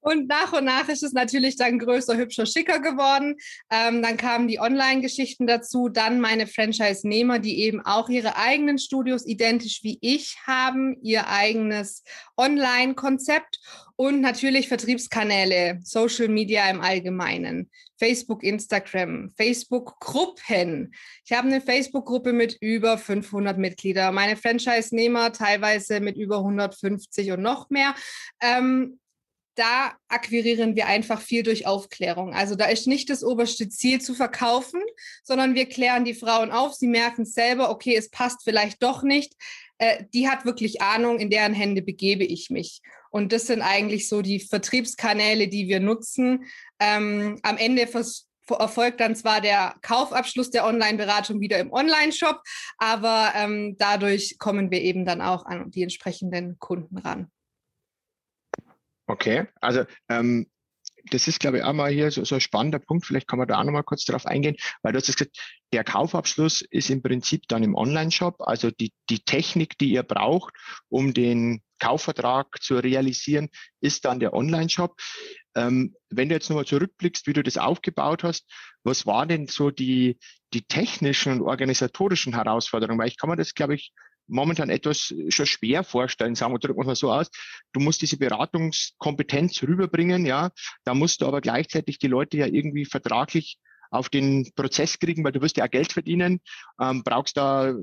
Und 0.00 0.28
nach 0.28 0.52
und 0.52 0.64
nach 0.64 0.88
ist 0.88 1.02
es 1.02 1.12
natürlich 1.12 1.56
dann 1.56 1.78
größer, 1.78 2.16
hübscher, 2.16 2.46
schicker 2.46 2.80
geworden. 2.80 3.36
Ähm, 3.70 4.02
dann 4.02 4.16
kamen 4.16 4.48
die 4.48 4.58
Online-Geschichten 4.58 5.46
dazu, 5.46 5.88
dann 5.88 6.20
meine 6.20 6.46
Franchise-Nehmer, 6.46 7.38
die 7.38 7.60
eben 7.60 7.80
auch 7.84 8.08
ihre 8.08 8.36
eigenen 8.36 8.78
Studios 8.78 9.26
identisch 9.26 9.80
wie 9.82 9.98
ich 10.00 10.36
haben, 10.46 10.96
ihr 11.02 11.28
eigenes 11.28 12.02
Online-Konzept 12.36 13.58
und 13.96 14.22
natürlich 14.22 14.68
Vertriebskanäle, 14.68 15.78
Social 15.82 16.28
Media 16.28 16.70
im 16.70 16.80
Allgemeinen, 16.80 17.70
Facebook, 17.98 18.42
Instagram, 18.42 19.30
Facebook-Gruppen. 19.36 20.94
Ich 21.26 21.36
habe 21.36 21.48
eine 21.48 21.60
Facebook-Gruppe 21.60 22.32
mit 22.32 22.56
über 22.62 22.96
500 22.96 23.58
Mitgliedern, 23.58 24.14
meine 24.14 24.38
Franchise-Nehmer 24.38 25.32
teilweise 25.32 26.00
mit 26.00 26.16
über 26.16 26.38
150 26.38 27.32
und 27.32 27.42
noch 27.42 27.68
mehr. 27.68 27.94
Ähm, 28.40 28.98
da 29.54 29.92
akquirieren 30.08 30.76
wir 30.76 30.86
einfach 30.86 31.20
viel 31.20 31.42
durch 31.42 31.66
Aufklärung. 31.66 32.34
Also 32.34 32.54
da 32.54 32.66
ist 32.66 32.86
nicht 32.86 33.10
das 33.10 33.22
oberste 33.22 33.68
Ziel 33.68 34.00
zu 34.00 34.14
verkaufen, 34.14 34.80
sondern 35.22 35.54
wir 35.54 35.66
klären 35.66 36.04
die 36.04 36.14
Frauen 36.14 36.50
auf. 36.50 36.74
Sie 36.74 36.86
merken 36.86 37.24
selber, 37.24 37.70
okay, 37.70 37.96
es 37.96 38.10
passt 38.10 38.42
vielleicht 38.44 38.82
doch 38.82 39.02
nicht. 39.02 39.34
Äh, 39.78 40.04
die 40.14 40.28
hat 40.28 40.44
wirklich 40.44 40.82
Ahnung, 40.82 41.18
in 41.18 41.30
deren 41.30 41.54
Hände 41.54 41.82
begebe 41.82 42.24
ich 42.24 42.50
mich. 42.50 42.80
Und 43.10 43.32
das 43.32 43.46
sind 43.46 43.62
eigentlich 43.62 44.08
so 44.08 44.22
die 44.22 44.40
Vertriebskanäle, 44.40 45.48
die 45.48 45.68
wir 45.68 45.80
nutzen. 45.80 46.44
Ähm, 46.78 47.38
am 47.42 47.56
Ende 47.56 47.82
erfolgt 47.82 49.00
dann 49.00 49.16
zwar 49.16 49.40
der 49.40 49.74
Kaufabschluss 49.82 50.50
der 50.50 50.64
Online-Beratung 50.64 51.40
wieder 51.40 51.58
im 51.58 51.72
Online-Shop, 51.72 52.40
aber 52.78 53.32
ähm, 53.34 53.76
dadurch 53.78 54.38
kommen 54.38 54.70
wir 54.70 54.80
eben 54.80 55.04
dann 55.04 55.20
auch 55.20 55.44
an 55.46 55.70
die 55.70 55.82
entsprechenden 55.82 56.58
Kunden 56.58 56.98
ran. 56.98 57.30
Okay, 59.10 59.48
also 59.60 59.84
ähm, 60.08 60.46
das 61.10 61.26
ist, 61.26 61.40
glaube 61.40 61.58
ich, 61.58 61.64
auch 61.64 61.72
mal 61.72 61.90
hier 61.90 62.12
so, 62.12 62.24
so 62.24 62.36
ein 62.36 62.40
spannender 62.40 62.78
Punkt. 62.78 63.04
Vielleicht 63.04 63.26
kann 63.26 63.40
man 63.40 63.48
da 63.48 63.58
auch 63.58 63.64
noch 63.64 63.72
mal 63.72 63.82
kurz 63.82 64.04
darauf 64.04 64.24
eingehen, 64.24 64.54
weil 64.82 64.92
du 64.92 64.98
hast 64.98 65.06
gesagt, 65.06 65.36
der 65.72 65.82
Kaufabschluss 65.82 66.60
ist 66.60 66.90
im 66.90 67.02
Prinzip 67.02 67.48
dann 67.48 67.64
im 67.64 67.74
Online-Shop. 67.74 68.36
Also 68.38 68.70
die, 68.70 68.92
die 69.08 69.18
Technik, 69.18 69.76
die 69.78 69.90
ihr 69.90 70.04
braucht, 70.04 70.54
um 70.88 71.12
den 71.12 71.60
Kaufvertrag 71.80 72.62
zu 72.62 72.76
realisieren, 72.76 73.48
ist 73.80 74.04
dann 74.04 74.20
der 74.20 74.32
Online-Shop. 74.32 74.94
Ähm, 75.56 75.96
wenn 76.08 76.28
du 76.28 76.36
jetzt 76.36 76.48
nochmal 76.48 76.66
zurückblickst, 76.66 77.26
wie 77.26 77.32
du 77.32 77.42
das 77.42 77.58
aufgebaut 77.58 78.22
hast, 78.22 78.46
was 78.84 79.06
waren 79.06 79.28
denn 79.28 79.46
so 79.48 79.72
die, 79.72 80.20
die 80.54 80.62
technischen 80.62 81.32
und 81.32 81.42
organisatorischen 81.42 82.34
Herausforderungen? 82.34 83.00
Weil 83.00 83.08
ich 83.08 83.18
kann 83.18 83.28
mir 83.28 83.36
das, 83.36 83.54
glaube 83.54 83.74
ich, 83.74 83.92
momentan 84.30 84.70
etwas 84.70 85.14
schon 85.28 85.46
schwer 85.46 85.84
vorstellen, 85.84 86.34
sagen 86.34 86.54
wir, 86.54 86.58
drücken 86.58 86.80
wir 86.80 86.86
mal 86.86 86.96
so 86.96 87.12
aus. 87.12 87.30
Du 87.72 87.80
musst 87.80 88.02
diese 88.02 88.16
Beratungskompetenz 88.16 89.62
rüberbringen, 89.62 90.26
ja. 90.26 90.50
Da 90.84 90.94
musst 90.94 91.20
du 91.20 91.26
aber 91.26 91.40
gleichzeitig 91.40 91.98
die 91.98 92.08
Leute 92.08 92.38
ja 92.38 92.46
irgendwie 92.46 92.84
vertraglich 92.84 93.58
auf 93.90 94.08
den 94.08 94.50
Prozess 94.54 94.98
kriegen, 94.98 95.24
weil 95.24 95.32
du 95.32 95.42
wirst 95.42 95.56
ja 95.56 95.64
auch 95.64 95.70
Geld 95.70 95.92
verdienen, 95.92 96.40
ähm, 96.80 97.02
brauchst 97.02 97.36
da 97.36 97.70
äh, 97.70 97.74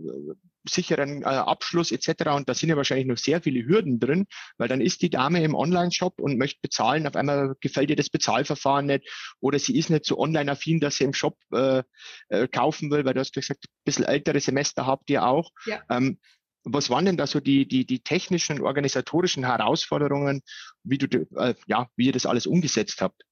sicheren 0.69 1.21
äh, 1.21 1.25
Abschluss 1.25 1.91
etc. 1.91 2.29
Und 2.35 2.49
da 2.49 2.53
sind 2.53 2.69
ja 2.69 2.77
wahrscheinlich 2.77 3.07
noch 3.07 3.17
sehr 3.17 3.41
viele 3.41 3.65
Hürden 3.65 3.99
drin, 3.99 4.25
weil 4.57 4.67
dann 4.67 4.81
ist 4.81 5.01
die 5.01 5.09
Dame 5.09 5.43
im 5.43 5.55
Online-Shop 5.55 6.19
und 6.19 6.37
möchte 6.37 6.59
bezahlen, 6.61 7.07
auf 7.07 7.15
einmal 7.15 7.55
gefällt 7.61 7.89
ihr 7.89 7.95
das 7.95 8.09
Bezahlverfahren 8.09 8.85
nicht 8.85 9.09
oder 9.39 9.59
sie 9.59 9.77
ist 9.77 9.89
nicht 9.89 10.05
so 10.05 10.17
online-affin, 10.17 10.79
dass 10.79 10.97
sie 10.97 11.05
im 11.05 11.13
Shop 11.13 11.37
äh, 11.53 11.83
äh, 12.29 12.47
kaufen 12.47 12.91
will, 12.91 13.05
weil 13.05 13.13
du 13.13 13.19
hast 13.19 13.33
gesagt, 13.33 13.65
ein 13.65 13.83
bisschen 13.85 14.05
ältere 14.05 14.39
Semester 14.39 14.85
habt 14.85 15.09
ihr 15.09 15.25
auch. 15.25 15.51
Ja. 15.65 15.81
Ähm, 15.89 16.19
was 16.67 16.89
waren 16.89 17.05
denn 17.05 17.17
da 17.17 17.27
so 17.27 17.39
die, 17.39 17.67
die, 17.67 17.85
die 17.85 17.99
technischen, 17.99 18.61
organisatorischen 18.61 19.45
Herausforderungen, 19.45 20.41
wie 20.83 20.97
du, 20.97 21.27
äh, 21.37 21.55
ja, 21.67 21.87
wie 21.95 22.07
ihr 22.07 22.11
das 22.11 22.25
alles 22.25 22.45
umgesetzt 22.45 23.01
habt? 23.01 23.23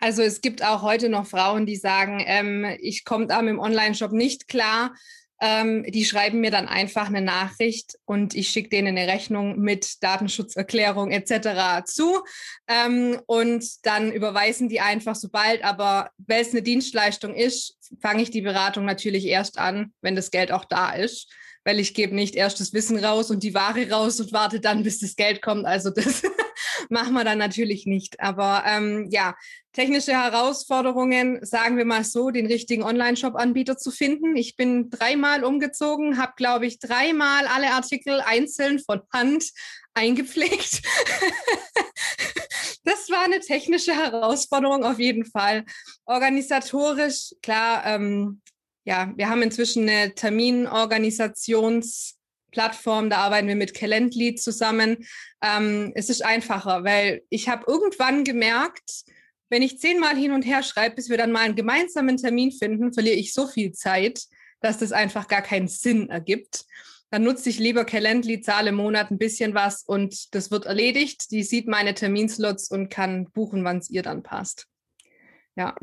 Also 0.00 0.22
es 0.22 0.40
gibt 0.40 0.64
auch 0.64 0.82
heute 0.82 1.08
noch 1.08 1.26
Frauen, 1.26 1.66
die 1.66 1.76
sagen, 1.76 2.22
ähm, 2.26 2.66
ich 2.80 3.04
komme 3.04 3.26
da 3.26 3.40
mit 3.42 3.50
dem 3.50 3.60
Online-Shop 3.60 4.12
nicht 4.12 4.48
klar. 4.48 4.94
Ähm, 5.40 5.84
die 5.88 6.04
schreiben 6.04 6.40
mir 6.40 6.52
dann 6.52 6.68
einfach 6.68 7.08
eine 7.08 7.20
Nachricht 7.20 7.98
und 8.04 8.34
ich 8.34 8.50
schicke 8.50 8.68
denen 8.68 8.96
eine 8.96 9.12
Rechnung 9.12 9.58
mit 9.58 10.02
Datenschutzerklärung 10.02 11.10
etc. 11.10 11.84
zu. 11.84 12.22
Ähm, 12.68 13.20
und 13.26 13.64
dann 13.84 14.12
überweisen 14.12 14.68
die 14.68 14.80
einfach, 14.80 15.16
sobald 15.16 15.64
aber, 15.64 16.10
weil 16.16 16.42
es 16.42 16.52
eine 16.52 16.62
Dienstleistung 16.62 17.34
ist, 17.34 17.76
fange 18.00 18.22
ich 18.22 18.30
die 18.30 18.42
Beratung 18.42 18.84
natürlich 18.84 19.26
erst 19.26 19.58
an, 19.58 19.92
wenn 20.00 20.14
das 20.14 20.30
Geld 20.30 20.52
auch 20.52 20.64
da 20.64 20.92
ist 20.92 21.28
weil 21.64 21.80
ich 21.80 21.94
gebe 21.94 22.14
nicht 22.14 22.34
erst 22.34 22.60
das 22.60 22.72
Wissen 22.72 23.02
raus 23.02 23.30
und 23.30 23.42
die 23.42 23.54
Ware 23.54 23.90
raus 23.90 24.20
und 24.20 24.32
warte 24.32 24.60
dann, 24.60 24.82
bis 24.82 25.00
das 25.00 25.16
Geld 25.16 25.42
kommt. 25.42 25.64
Also 25.64 25.90
das 25.90 26.22
machen 26.88 27.14
wir 27.14 27.24
dann 27.24 27.38
natürlich 27.38 27.86
nicht. 27.86 28.20
Aber 28.20 28.64
ähm, 28.66 29.08
ja, 29.10 29.34
technische 29.72 30.12
Herausforderungen, 30.12 31.44
sagen 31.44 31.76
wir 31.76 31.84
mal 31.84 32.04
so, 32.04 32.30
den 32.30 32.46
richtigen 32.46 32.82
Online-Shop-Anbieter 32.82 33.78
zu 33.78 33.90
finden. 33.90 34.36
Ich 34.36 34.56
bin 34.56 34.90
dreimal 34.90 35.44
umgezogen, 35.44 36.18
habe, 36.18 36.32
glaube 36.36 36.66
ich, 36.66 36.78
dreimal 36.78 37.46
alle 37.46 37.70
Artikel 37.70 38.20
einzeln 38.20 38.78
von 38.78 39.00
Hand 39.12 39.50
eingepflegt. 39.94 40.82
das 42.84 43.10
war 43.10 43.24
eine 43.24 43.40
technische 43.40 43.94
Herausforderung 43.94 44.84
auf 44.84 44.98
jeden 44.98 45.24
Fall. 45.24 45.64
Organisatorisch, 46.04 47.34
klar, 47.42 47.84
ähm, 47.86 48.41
ja, 48.84 49.12
wir 49.16 49.28
haben 49.28 49.42
inzwischen 49.42 49.88
eine 49.88 50.14
Terminorganisationsplattform, 50.14 53.10
da 53.10 53.18
arbeiten 53.18 53.48
wir 53.48 53.56
mit 53.56 53.74
Calendly 53.74 54.34
zusammen. 54.34 55.06
Ähm, 55.42 55.92
es 55.94 56.10
ist 56.10 56.24
einfacher, 56.24 56.84
weil 56.84 57.22
ich 57.28 57.48
habe 57.48 57.64
irgendwann 57.66 58.24
gemerkt, 58.24 59.04
wenn 59.50 59.62
ich 59.62 59.78
zehnmal 59.78 60.16
hin 60.16 60.32
und 60.32 60.42
her 60.42 60.62
schreibe, 60.62 60.96
bis 60.96 61.10
wir 61.10 61.18
dann 61.18 61.30
mal 61.30 61.40
einen 61.40 61.56
gemeinsamen 61.56 62.16
Termin 62.16 62.52
finden, 62.52 62.92
verliere 62.92 63.16
ich 63.16 63.34
so 63.34 63.46
viel 63.46 63.72
Zeit, 63.72 64.24
dass 64.60 64.78
das 64.78 64.92
einfach 64.92 65.28
gar 65.28 65.42
keinen 65.42 65.68
Sinn 65.68 66.08
ergibt. 66.08 66.64
Dann 67.10 67.24
nutze 67.24 67.50
ich 67.50 67.58
lieber 67.58 67.84
Calendly, 67.84 68.40
zahle 68.40 68.70
im 68.70 68.76
Monat 68.76 69.10
ein 69.10 69.18
bisschen 69.18 69.52
was 69.52 69.82
und 69.82 70.34
das 70.34 70.50
wird 70.50 70.64
erledigt. 70.64 71.30
Die 71.30 71.42
sieht 71.42 71.68
meine 71.68 71.92
Terminslots 71.92 72.70
und 72.70 72.88
kann 72.88 73.30
buchen, 73.32 73.62
wann 73.64 73.78
es 73.78 73.90
ihr 73.90 74.02
dann 74.02 74.22
passt. 74.22 74.66
Ja. 75.54 75.76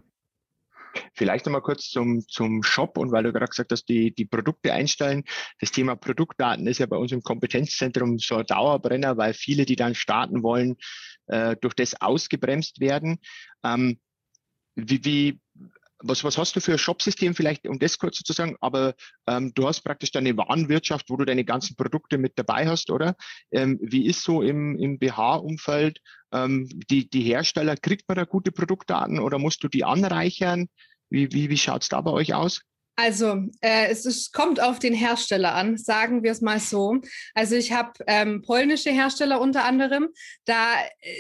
Vielleicht 1.13 1.46
nochmal 1.46 1.62
kurz 1.62 1.89
zum, 1.89 2.27
zum 2.27 2.63
Shop 2.63 2.98
und 2.98 3.12
weil 3.12 3.24
du 3.24 3.34
gerade 3.34 3.50
gesagt 3.50 3.72
hast, 3.72 3.86
die, 3.86 4.13
die 4.13 4.25
Produkte 4.25 4.74
einstellen. 4.74 5.24
Das 5.60 5.72
Thema 5.72 5.96
Produktdaten 5.96 6.67
ist 6.67 6.79
ja 6.79 6.86
bei 6.86 6.98
uns 6.98 7.12
im 7.12 7.22
Kompetenzzentrum 7.22 8.19
so 8.19 8.38
ein 8.38 8.46
Dauerbrenner, 8.46 9.17
weil 9.17 9.34
viele, 9.34 9.65
die 9.65 9.75
dann 9.75 9.96
starten 9.96 10.43
wollen, 10.43 10.77
äh, 11.27 11.55
durch 11.62 11.74
das 11.74 12.00
ausgebremst 12.00 12.79
werden. 12.79 13.19
Ähm, 13.63 14.00
wie, 14.75 15.03
wie, 15.03 15.39
was, 16.01 16.24
was 16.24 16.38
hast 16.38 16.56
du 16.56 16.62
für 16.62 16.74
ein 16.74 16.77
Shopsystem 16.77 17.36
vielleicht, 17.36 17.68
um 17.68 17.79
das 17.79 17.98
kurz 17.98 18.18
zu 18.20 18.34
sagen, 18.34 18.56
aber 18.62 18.96
ähm, 19.27 19.53
du 19.53 19.68
hast 19.68 19.82
praktisch 19.82 20.12
deine 20.12 20.36
Warenwirtschaft, 20.38 21.10
wo 21.10 21.18
du 21.18 21.25
deine 21.25 21.46
ganzen 21.46 21.75
Produkte 21.75 22.18
mit 22.18 22.34
dabei 22.38 22.68
hast, 22.68 22.89
oder? 22.89 23.15
Ähm, 23.51 23.79
wie 23.82 24.08
ist 24.08 24.24
so 24.24 24.41
im, 24.41 24.77
im 24.77 24.98
BH-Umfeld? 25.00 26.00
Ähm, 26.32 26.70
die, 26.89 27.10
die 27.10 27.22
Hersteller, 27.22 27.75
kriegt 27.75 28.08
man 28.08 28.18
da 28.18 28.25
gute 28.25 28.51
Produktdaten 28.51 29.20
oder 29.20 29.39
musst 29.39 29.63
du 29.63 29.68
die 29.68 29.84
anreichern? 29.84 30.68
Wie, 31.10 31.32
wie, 31.34 31.50
wie 31.50 31.58
schaut 31.58 31.84
es 31.84 31.89
da 31.89 32.01
bei 32.01 32.12
euch 32.12 32.34
aus? 32.34 32.62
Also, 33.01 33.44
äh, 33.62 33.88
es 33.88 34.06
ist, 34.06 34.34
kommt 34.34 34.62
auf 34.62 34.77
den 34.77 34.94
Hersteller 34.94 35.56
an, 35.56 35.77
sagen 35.77 36.22
wir 36.22 36.34
es 36.34 36.41
mal 36.41 36.60
so. 36.60 37.00
Also, 37.34 37.56
ich 37.56 37.72
habe 37.72 37.94
ähm, 38.08 38.41
polnische 38.41 38.89
Hersteller 38.89 39.39
unter 39.39 39.63
anderem. 39.63 40.10
Da 40.44 40.74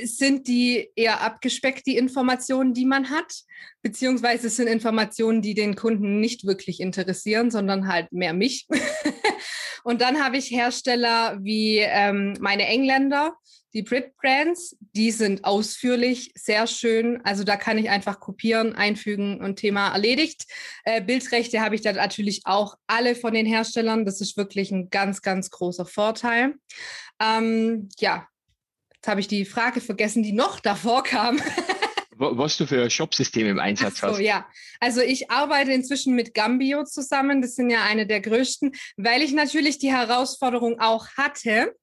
sind 0.03 0.49
die 0.49 0.89
eher 0.97 1.21
abgespeckt, 1.21 1.87
die 1.87 1.95
Informationen, 1.95 2.73
die 2.73 2.85
man 2.85 3.09
hat. 3.09 3.33
Beziehungsweise 3.81 4.47
es 4.47 4.57
sind 4.57 4.67
Informationen, 4.67 5.41
die 5.41 5.53
den 5.53 5.77
Kunden 5.77 6.19
nicht 6.19 6.45
wirklich 6.45 6.81
interessieren, 6.81 7.49
sondern 7.49 7.87
halt 7.87 8.11
mehr 8.11 8.33
mich. 8.33 8.67
Und 9.85 10.01
dann 10.01 10.21
habe 10.21 10.35
ich 10.35 10.51
Hersteller 10.51 11.37
wie 11.41 11.77
ähm, 11.77 12.33
meine 12.41 12.65
Engländer, 12.65 13.37
die 13.73 13.83
Brit 13.83 14.15
Brands, 14.17 14.75
die 14.95 15.11
sind 15.11 15.45
ausführlich, 15.45 16.31
sehr 16.35 16.65
schön. 16.67 17.21
Also 17.23 17.43
da 17.43 17.55
kann 17.55 17.77
ich 17.77 17.89
einfach 17.89 18.19
kopieren, 18.19 18.75
einfügen 18.75 19.41
und 19.41 19.57
Thema 19.57 19.89
erledigt. 19.89 20.45
Äh, 20.85 21.01
Bildrechte 21.01 21.61
habe 21.61 21.75
ich 21.75 21.81
dann 21.81 21.95
natürlich 21.95 22.41
auch 22.45 22.75
alle 22.87 23.15
von 23.15 23.33
den 23.33 23.45
Herstellern. 23.45 24.05
Das 24.05 24.21
ist 24.21 24.37
wirklich 24.37 24.71
ein 24.71 24.89
ganz, 24.89 25.21
ganz 25.21 25.51
großer 25.51 25.85
Vorteil. 25.85 26.55
Ähm, 27.21 27.89
ja, 27.99 28.27
jetzt 28.95 29.07
habe 29.07 29.19
ich 29.19 29.27
die 29.27 29.45
Frage 29.45 29.81
vergessen, 29.81 30.23
die 30.23 30.33
noch 30.33 30.59
davor 30.59 31.03
kam. 31.03 31.39
was 32.19 32.57
du 32.57 32.65
für 32.65 32.89
Shopsysteme 32.89 33.49
im 33.49 33.59
Einsatz 33.59 33.99
so, 33.99 34.07
hast. 34.07 34.19
Ja, 34.19 34.45
also 34.79 35.01
ich 35.01 35.31
arbeite 35.31 35.71
inzwischen 35.71 36.15
mit 36.15 36.33
Gambio 36.33 36.83
zusammen. 36.83 37.41
Das 37.41 37.55
sind 37.55 37.69
ja 37.69 37.83
eine 37.83 38.05
der 38.05 38.19
größten, 38.19 38.73
weil 38.97 39.21
ich 39.21 39.31
natürlich 39.31 39.77
die 39.77 39.91
Herausforderung 39.91 40.79
auch 40.79 41.07
hatte 41.15 41.73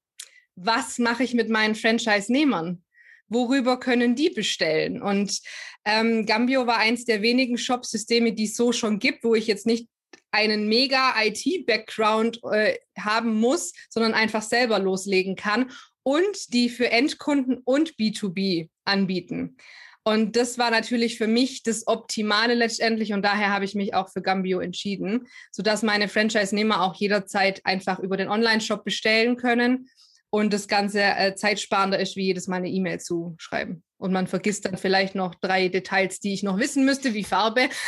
was 0.57 0.99
mache 0.99 1.23
ich 1.23 1.35
mit 1.35 1.49
meinen 1.49 1.75
Franchise-Nehmern? 1.75 2.83
Worüber 3.29 3.79
können 3.79 4.15
die 4.15 4.31
bestellen? 4.31 5.03
Und 5.03 5.41
ähm, 5.85 6.27
Gambio 6.27 6.67
war 6.67 6.79
eins 6.79 7.05
der 7.05 7.23
wenigen 7.23 7.59
Shop-Systeme, 7.59 8.33
die 8.33 8.45
es 8.45 8.57
so 8.57 8.73
schon 8.73 8.99
gibt, 8.99 9.23
wo 9.25 9.35
ich 9.35 9.47
jetzt 9.47 9.67
nicht 9.67 9.89
einen 10.31 10.69
mega 10.69 11.15
IT-Background 11.23 12.41
äh, 12.51 12.77
haben 12.99 13.35
muss, 13.35 13.73
sondern 13.89 14.15
einfach 14.15 14.43
selber 14.43 14.79
loslegen 14.79 15.37
kann 15.37 15.71
und 16.03 16.53
die 16.53 16.69
für 16.69 16.91
Endkunden 16.91 17.59
und 17.65 17.95
B2B 17.97 18.69
anbieten. 18.85 19.57
Und 20.05 20.37
das 20.37 20.57
war 20.57 20.71
natürlich 20.71 21.19
für 21.19 21.27
mich 21.27 21.65
das 21.65 21.89
Optimale 21.89 22.55
letztendlich 22.55 23.13
und 23.13 23.23
daher 23.23 23.51
habe 23.51 23.65
ich 23.65 23.75
mich 23.75 23.93
auch 23.93 24.09
für 24.09 24.23
Gambio 24.23 24.61
entschieden, 24.61 25.27
sodass 25.51 25.83
meine 25.83 26.09
Franchise-Nehmer 26.09 26.83
auch 26.83 26.95
jederzeit 26.95 27.61
einfach 27.65 27.99
über 27.99 28.17
den 28.17 28.29
Online-Shop 28.29 28.85
bestellen 28.85 29.37
können 29.37 29.89
und 30.31 30.53
das 30.53 30.69
Ganze 30.69 31.03
äh, 31.03 31.35
zeitsparender 31.35 31.99
ist, 31.99 32.17
wie 32.17 32.25
jedes 32.25 32.49
Mal 32.49 32.57
eine 32.57 32.69
E-Mail 32.69 33.01
zu 33.01 33.35
schreiben. 33.39 33.83
Und 33.99 34.13
man 34.13 34.27
vergisst 34.27 34.65
dann 34.67 34.77
vielleicht 34.77 35.15
noch 35.15 35.35
drei 35.35 35.69
Details, 35.69 36.21
die 36.21 36.35
ich 36.35 36.43
noch 36.43 36.59
wissen 36.59 36.85
müsste, 36.85 37.15
wie 37.15 37.25
Farbe. 37.25 37.69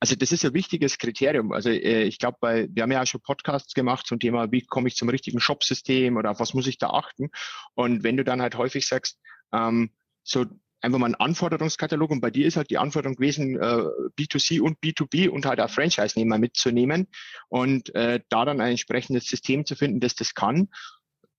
Also 0.00 0.16
das 0.16 0.32
ist 0.32 0.44
ein 0.44 0.54
wichtiges 0.54 0.98
Kriterium. 0.98 1.52
Also 1.52 1.70
äh, 1.70 2.02
ich 2.02 2.18
glaube, 2.18 2.68
wir 2.70 2.82
haben 2.82 2.92
ja 2.92 3.02
auch 3.02 3.06
schon 3.06 3.22
Podcasts 3.22 3.72
gemacht 3.72 4.06
zum 4.06 4.18
Thema, 4.18 4.52
wie 4.52 4.62
komme 4.62 4.88
ich 4.88 4.96
zum 4.96 5.08
richtigen 5.08 5.40
Shopsystem 5.40 6.16
oder 6.16 6.30
auf 6.30 6.40
was 6.40 6.54
muss 6.54 6.66
ich 6.66 6.78
da 6.78 6.90
achten. 6.90 7.30
Und 7.74 8.02
wenn 8.02 8.16
du 8.16 8.24
dann 8.24 8.42
halt 8.42 8.56
häufig 8.56 8.86
sagst, 8.86 9.18
ähm, 9.52 9.90
so 10.22 10.44
einfach 10.80 10.98
mal 10.98 11.06
einen 11.06 11.14
Anforderungskatalog 11.16 12.10
und 12.10 12.20
bei 12.20 12.30
dir 12.30 12.46
ist 12.46 12.56
halt 12.56 12.70
die 12.70 12.78
Anforderung 12.78 13.16
gewesen, 13.16 13.56
äh, 13.56 13.84
B2C 14.18 14.60
und 14.60 14.78
B2B 14.80 15.28
und 15.28 15.46
halt 15.46 15.60
auch 15.60 15.70
Franchise-Nehmer 15.70 16.38
mitzunehmen 16.38 17.08
und 17.48 17.94
äh, 17.94 18.20
da 18.28 18.44
dann 18.44 18.60
ein 18.60 18.70
entsprechendes 18.70 19.26
System 19.26 19.66
zu 19.66 19.74
finden, 19.74 20.00
das 20.00 20.14
das 20.14 20.34
kann. 20.34 20.68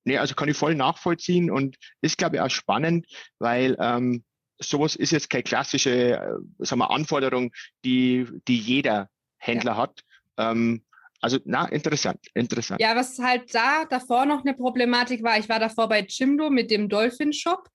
Nee, 0.04 0.18
also 0.18 0.36
kann 0.36 0.50
ich 0.50 0.58
voll 0.58 0.76
nachvollziehen 0.76 1.52
und 1.52 1.78
ist, 2.02 2.18
glaube 2.18 2.38
ich, 2.38 2.42
auch 2.42 2.50
spannend, 2.50 3.06
weil 3.38 3.78
ähm, 3.80 4.24
sowas 4.60 4.96
ist 4.96 5.12
jetzt 5.12 5.30
keine 5.30 5.44
klassische 5.44 6.18
äh, 6.18 6.66
sagen 6.66 6.80
wir, 6.80 6.92
Anforderung, 6.92 7.52
die, 7.86 8.28
die 8.48 8.58
jeder 8.58 9.10
Händler 9.38 9.74
ja. 9.74 9.78
hat. 9.78 10.02
Ähm, 10.38 10.84
also, 11.22 11.38
na, 11.46 11.66
interessant, 11.68 12.20
interessant. 12.34 12.82
Ja, 12.82 12.96
was 12.96 13.20
halt 13.20 13.54
da 13.54 13.86
davor 13.86 14.26
noch 14.26 14.46
eine 14.46 14.54
Problematik 14.54 15.24
war, 15.24 15.38
ich 15.38 15.50
war 15.50 15.60
davor 15.60 15.90
bei 15.90 16.06
Jimdo 16.08 16.50
mit 16.50 16.72
dem 16.72 16.88
Dolphin 16.88 17.34
Shop. 17.34 17.70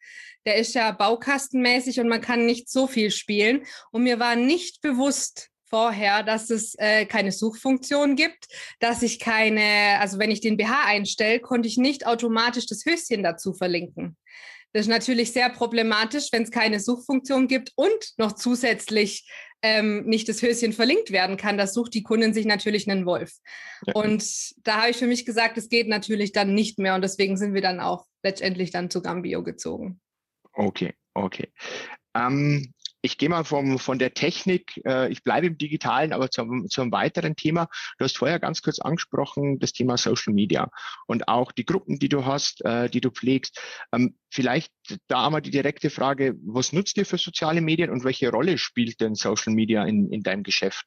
Der 0.47 0.57
ist 0.57 0.75
ja 0.75 0.91
baukastenmäßig 0.93 2.01
und 2.01 2.09
man 2.09 2.21
kann 2.21 2.47
nicht 2.47 2.69
so 2.71 2.87
viel 2.87 3.11
spielen. 3.11 3.65
Und 3.91 4.03
mir 4.03 4.19
war 4.19 4.37
nicht 4.37 4.81
bewusst 4.83 5.51
vorher, 5.69 6.23
dass 6.23 6.51
es 6.51 6.75
äh, 6.79 7.07
keine 7.07 7.33
Suchfunktion 7.33 8.17
gibt, 8.17 8.47
dass 8.79 9.03
ich 9.03 9.19
keine, 9.19 9.99
also 10.01 10.19
wenn 10.19 10.31
ich 10.31 10.41
den 10.41 10.57
BH 10.57 10.85
einstelle, 10.87 11.41
konnte 11.41 11.69
ich 11.69 11.79
nicht 11.79 12.07
automatisch 12.07 12.67
das 12.67 12.85
Höschen 12.85 13.23
dazu 13.23 13.53
verlinken. 13.55 14.17
Das 14.73 14.83
ist 14.83 14.89
natürlich 14.89 15.33
sehr 15.33 15.51
problematisch, 15.51 16.29
wenn 16.33 16.43
es 16.43 16.51
keine 16.51 16.81
Suchfunktion 16.81 17.47
gibt 17.47 17.73
und 17.77 18.13
noch 18.17 18.33
zusätzlich 18.33 19.29
ähm, 19.65 20.05
nicht 20.05 20.29
das 20.29 20.43
Höschen 20.43 20.75
verlinkt 20.75 21.11
werden 21.11 21.39
kann. 21.39 21.57
Das 21.57 21.73
sucht 21.73 21.95
die 21.95 22.03
Kundin 22.03 22.35
sich 22.35 22.45
natürlich 22.45 22.89
einen 22.89 23.07
Wolf. 23.07 23.33
Ja. 23.87 23.95
Und 23.95 24.23
da 24.63 24.83
habe 24.83 24.91
ich 24.91 24.99
für 24.99 25.07
mich 25.07 25.25
gesagt, 25.25 25.57
es 25.57 25.71
geht 25.71 25.89
natürlich 25.89 26.33
dann 26.33 26.53
nicht 26.53 26.79
mehr 26.79 26.95
und 26.95 27.01
deswegen 27.01 27.39
sind 27.39 27.55
wir 27.55 27.63
dann 27.63 27.81
auch 27.81 28.05
letztendlich 28.23 28.73
dann 28.73 28.91
zu 28.91 29.01
Gambio 29.01 29.43
gezogen. 29.43 30.03
Okay, 30.53 30.93
okay. 31.15 31.51
Ähm, 32.15 32.74
ich 33.05 33.19
gehe 33.19 33.29
mal 33.29 33.45
vom, 33.45 33.79
von 33.79 33.99
der 33.99 34.15
Technik, 34.15 34.81
äh, 34.87 35.13
ich 35.13 35.23
bleibe 35.23 35.49
im 35.49 35.59
Digitalen, 35.59 36.15
aber 36.15 36.31
zum, 36.31 36.69
zum 36.71 36.91
weiteren 36.91 37.37
Thema. 37.37 37.69
Du 37.99 38.05
hast 38.07 38.17
vorher 38.17 38.41
ganz 38.41 38.63
kurz 38.63 38.79
angesprochen, 38.79 39.59
das 39.59 39.75
Thema 39.75 39.99
Social 39.99 40.33
Media 40.33 40.71
und 41.07 41.29
auch 41.29 41.53
die 41.53 41.67
Gruppen, 41.67 41.99
die 41.99 42.09
du 42.09 42.25
hast, 42.25 42.65
äh, 42.65 42.89
die 42.89 43.03
du 43.03 43.11
pflegst. 43.11 43.61
Ähm, 43.93 44.17
vielleicht 44.31 44.73
da 45.07 45.27
einmal 45.27 45.43
die 45.43 45.51
direkte 45.51 45.91
Frage, 45.91 46.35
was 46.47 46.73
nutzt 46.73 46.97
ihr 46.97 47.05
für 47.05 47.19
soziale 47.19 47.61
Medien 47.61 47.91
und 47.91 48.05
welche 48.05 48.31
Rolle 48.31 48.57
spielt 48.57 48.99
denn 49.03 49.15
Social 49.15 49.53
Media 49.53 49.85
in, 49.85 50.11
in 50.11 50.23
deinem 50.23 50.43
Geschäft? 50.43 50.87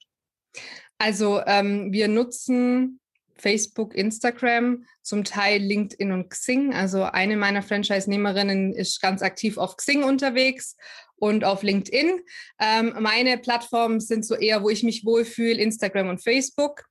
Also 0.98 1.44
ähm, 1.46 1.94
wir 1.94 2.08
nutzen 2.08 3.00
Facebook, 3.42 3.96
Instagram, 3.96 4.86
zum 5.02 5.24
Teil 5.24 5.62
LinkedIn 5.62 6.12
und 6.12 6.30
Xing. 6.30 6.74
Also 6.74 7.04
eine 7.04 7.38
meiner 7.38 7.62
Franchise-Nehmerinnen 7.62 8.74
ist 8.74 9.02
ganz 9.02 9.22
aktiv 9.22 9.58
auf 9.58 9.78
Xing 9.78 10.04
unterwegs 10.04 10.76
und 11.16 11.44
auf 11.44 11.64
LinkedIn. 11.64 12.22
Ähm, 12.60 12.96
meine 13.00 13.38
Plattformen 13.38 14.00
sind 14.00 14.26
so 14.26 14.36
eher, 14.36 14.64
wo 14.64 14.70
ich 14.70 14.84
mich 14.84 15.06
wohlfühle, 15.06 15.60
Instagram 15.60 16.10
und 16.10 16.24
Facebook. 16.24 16.86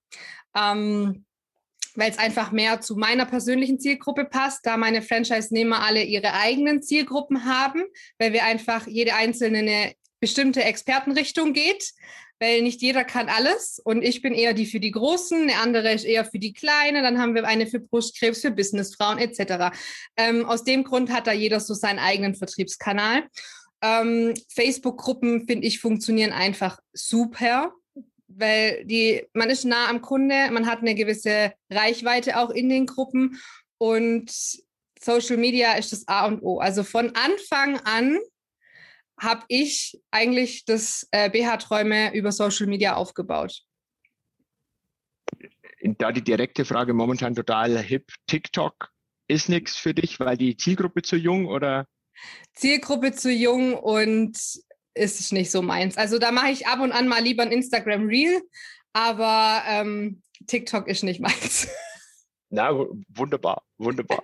Ähm, 0.57 1.25
weil 1.97 2.11
es 2.11 2.19
einfach 2.19 2.53
mehr 2.53 2.83
zu 2.83 2.97
meiner 2.97 3.25
persönlichen 3.25 3.81
Zielgruppe 3.81 4.27
passt, 4.27 4.67
da 4.67 4.77
meine 4.77 5.01
Franchise-Nehmer 5.01 5.83
alle 5.83 6.03
ihre 6.03 6.35
eigenen 6.35 6.83
Zielgruppen 6.83 7.47
haben, 7.47 7.85
weil 8.19 8.35
wir 8.35 8.45
einfach 8.45 8.87
jede 8.87 9.15
einzelne 9.15 9.59
eine 9.59 9.95
bestimmte 10.21 10.63
Expertenrichtung 10.63 11.53
geht 11.53 11.93
weil 12.39 12.63
nicht 12.63 12.83
jeder 12.83 13.05
kann 13.05 13.29
alles 13.29 13.81
und 13.83 14.03
ich 14.03 14.23
bin 14.23 14.35
eher 14.35 14.53
die 14.53 14.67
für 14.67 14.81
die 14.81 14.91
Großen, 14.91 15.43
eine 15.43 15.57
andere 15.57 15.93
ist 15.93 16.05
eher 16.05 16.25
für 16.25 16.39
die 16.39 16.53
Kleine, 16.53 17.03
dann 17.03 17.19
haben 17.19 17.35
wir 17.35 17.47
eine 17.47 17.67
für 17.67 17.81
Brustkrebs, 17.81 18.41
für 18.41 18.51
Businessfrauen 18.51 19.19
etc. 19.19 19.77
Ähm, 20.17 20.45
aus 20.45 20.65
dem 20.65 20.85
Grund 20.85 21.13
hat 21.13 21.27
da 21.27 21.33
jeder 21.33 21.61
so 21.61 21.75
seinen 21.75 21.99
eigenen 21.99 22.35
Vertriebskanal. 22.35 23.25
Ähm, 23.83 24.35
Facebook-Gruppen, 24.49 25.47
finde 25.47 25.67
ich, 25.67 25.81
funktionieren 25.81 26.33
einfach 26.33 26.79
super, 26.93 27.73
weil 28.29 28.85
die, 28.85 29.25
man 29.33 29.51
ist 29.51 29.65
nah 29.65 29.89
am 29.89 30.03
Kunde, 30.03 30.51
man 30.51 30.67
hat 30.67 30.81
eine 30.81 30.95
gewisse 30.95 31.53
Reichweite 31.71 32.39
auch 32.39 32.51
in 32.51 32.69
den 32.69 32.87
Gruppen 32.87 33.41
und 33.79 34.31
Social 35.01 35.37
Media 35.37 35.75
ist 35.75 35.93
das 35.93 36.09
A 36.09 36.27
und 36.27 36.43
O. 36.43 36.59
Also 36.59 36.83
von 36.83 37.13
Anfang 37.15 37.79
an 37.81 38.19
habe 39.19 39.45
ich 39.49 40.01
eigentlich 40.11 40.65
das 40.65 41.07
äh, 41.11 41.31
BH-Träume 41.31 42.15
über 42.15 42.33
Social 42.33 42.67
Media 42.67 42.95
aufgebaut. 42.95 43.63
Da 45.83 46.13
die 46.13 46.23
direkte 46.23 46.65
Frage 46.65 46.95
momentan 46.95 47.35
total 47.35 47.79
hip. 47.79 48.13
TikTok 48.27 48.91
ist 49.29 49.49
nichts 49.49 49.77
für 49.77 49.95
dich, 49.95 50.21
weil 50.21 50.37
die 50.37 50.57
Zielgruppe 50.57 51.03
zu 51.03 51.17
jung 51.17 51.47
oder? 51.47 51.87
Zielgruppe 52.55 53.13
zu 53.13 53.31
jung 53.31 53.75
und 53.75 54.39
ist 54.95 55.33
nicht 55.33 55.51
so 55.51 55.63
meins. 55.63 55.97
Also 55.97 56.19
da 56.19 56.33
mache 56.33 56.51
ich 56.51 56.67
ab 56.67 56.81
und 56.81 56.93
an 56.93 57.09
mal 57.09 57.23
lieber 57.23 57.43
ein 57.43 57.53
Instagram 57.53 58.07
Reel, 58.07 58.41
aber 58.93 59.63
ähm, 59.67 60.23
TikTok 60.47 60.89
ist 60.89 61.03
nicht 61.03 61.21
meins. 61.21 61.69
Na, 62.49 62.71
wunderbar, 63.09 63.63
wunderbar. 63.79 64.23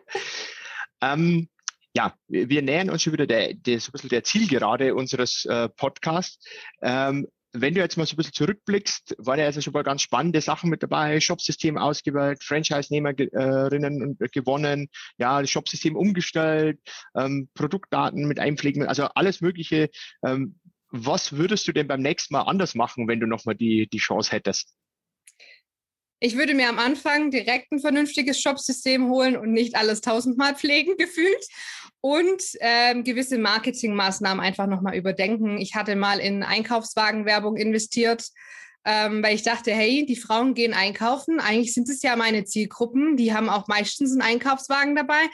ähm, 1.02 1.48
ja, 1.94 2.14
wir 2.28 2.62
nähern 2.62 2.90
uns 2.90 3.02
schon 3.02 3.12
wieder 3.12 3.26
der, 3.26 3.54
der, 3.54 3.80
so 3.80 3.90
ein 3.90 3.92
bisschen 3.92 4.08
der 4.08 4.24
Zielgerade 4.24 4.94
unseres 4.94 5.44
äh, 5.44 5.68
Podcasts. 5.68 6.44
Ähm, 6.82 7.26
wenn 7.54 7.74
du 7.74 7.80
jetzt 7.80 7.98
mal 7.98 8.06
so 8.06 8.14
ein 8.14 8.16
bisschen 8.16 8.32
zurückblickst, 8.32 9.14
waren 9.18 9.38
ja 9.38 9.44
also 9.44 9.60
schon 9.60 9.74
mal 9.74 9.82
ganz 9.82 10.00
spannende 10.00 10.40
Sachen 10.40 10.70
mit 10.70 10.82
dabei, 10.82 11.20
Shopsystem 11.20 11.76
ausgewählt, 11.76 12.42
Franchise-Nehmerinnen 12.42 14.16
äh, 14.18 14.28
gewonnen, 14.28 14.88
ja, 15.18 15.40
das 15.40 15.50
Shopsystem 15.50 15.94
umgestellt, 15.94 16.80
ähm, 17.14 17.50
Produktdaten 17.54 18.26
mit 18.26 18.38
einpflegen, 18.38 18.86
also 18.86 19.04
alles 19.14 19.42
Mögliche. 19.42 19.90
Ähm, 20.24 20.58
was 20.88 21.32
würdest 21.32 21.68
du 21.68 21.72
denn 21.72 21.88
beim 21.88 22.00
nächsten 22.00 22.34
Mal 22.34 22.42
anders 22.42 22.74
machen, 22.74 23.06
wenn 23.06 23.20
du 23.20 23.26
nochmal 23.26 23.54
die, 23.54 23.86
die 23.88 23.98
Chance 23.98 24.32
hättest? 24.32 24.74
Ich 26.24 26.36
würde 26.36 26.54
mir 26.54 26.68
am 26.68 26.78
Anfang 26.78 27.32
direkt 27.32 27.72
ein 27.72 27.80
vernünftiges 27.80 28.40
Shopsystem 28.40 29.08
holen 29.08 29.36
und 29.36 29.50
nicht 29.50 29.74
alles 29.74 30.02
tausendmal 30.02 30.54
pflegen 30.56 30.96
gefühlt 30.96 31.48
und 32.00 32.40
ähm, 32.60 33.02
gewisse 33.02 33.38
Marketingmaßnahmen 33.38 34.38
einfach 34.38 34.68
nochmal 34.68 34.94
überdenken. 34.94 35.58
Ich 35.58 35.74
hatte 35.74 35.96
mal 35.96 36.20
in 36.20 36.44
Einkaufswagenwerbung 36.44 37.56
investiert, 37.56 38.28
ähm, 38.84 39.20
weil 39.24 39.34
ich 39.34 39.42
dachte, 39.42 39.72
hey, 39.72 40.06
die 40.06 40.14
Frauen 40.14 40.54
gehen 40.54 40.74
einkaufen. 40.74 41.40
Eigentlich 41.40 41.74
sind 41.74 41.88
es 41.88 42.02
ja 42.02 42.14
meine 42.14 42.44
Zielgruppen. 42.44 43.16
Die 43.16 43.34
haben 43.34 43.48
auch 43.48 43.66
meistens 43.66 44.12
einen 44.12 44.22
Einkaufswagen 44.22 44.94
dabei. 44.94 45.28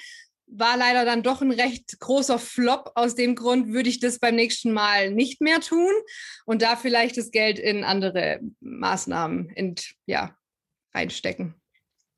War 0.46 0.78
leider 0.78 1.04
dann 1.04 1.22
doch 1.22 1.42
ein 1.42 1.52
recht 1.52 2.00
großer 2.00 2.38
Flop. 2.38 2.92
Aus 2.94 3.14
dem 3.14 3.34
Grund 3.34 3.74
würde 3.74 3.90
ich 3.90 4.00
das 4.00 4.20
beim 4.20 4.36
nächsten 4.36 4.72
Mal 4.72 5.10
nicht 5.10 5.42
mehr 5.42 5.60
tun 5.60 5.92
und 6.46 6.62
da 6.62 6.76
vielleicht 6.76 7.18
das 7.18 7.30
Geld 7.30 7.58
in 7.58 7.84
andere 7.84 8.40
Maßnahmen 8.60 9.50
ent, 9.50 9.92
ja, 10.06 10.34
reinstecken. 10.94 11.54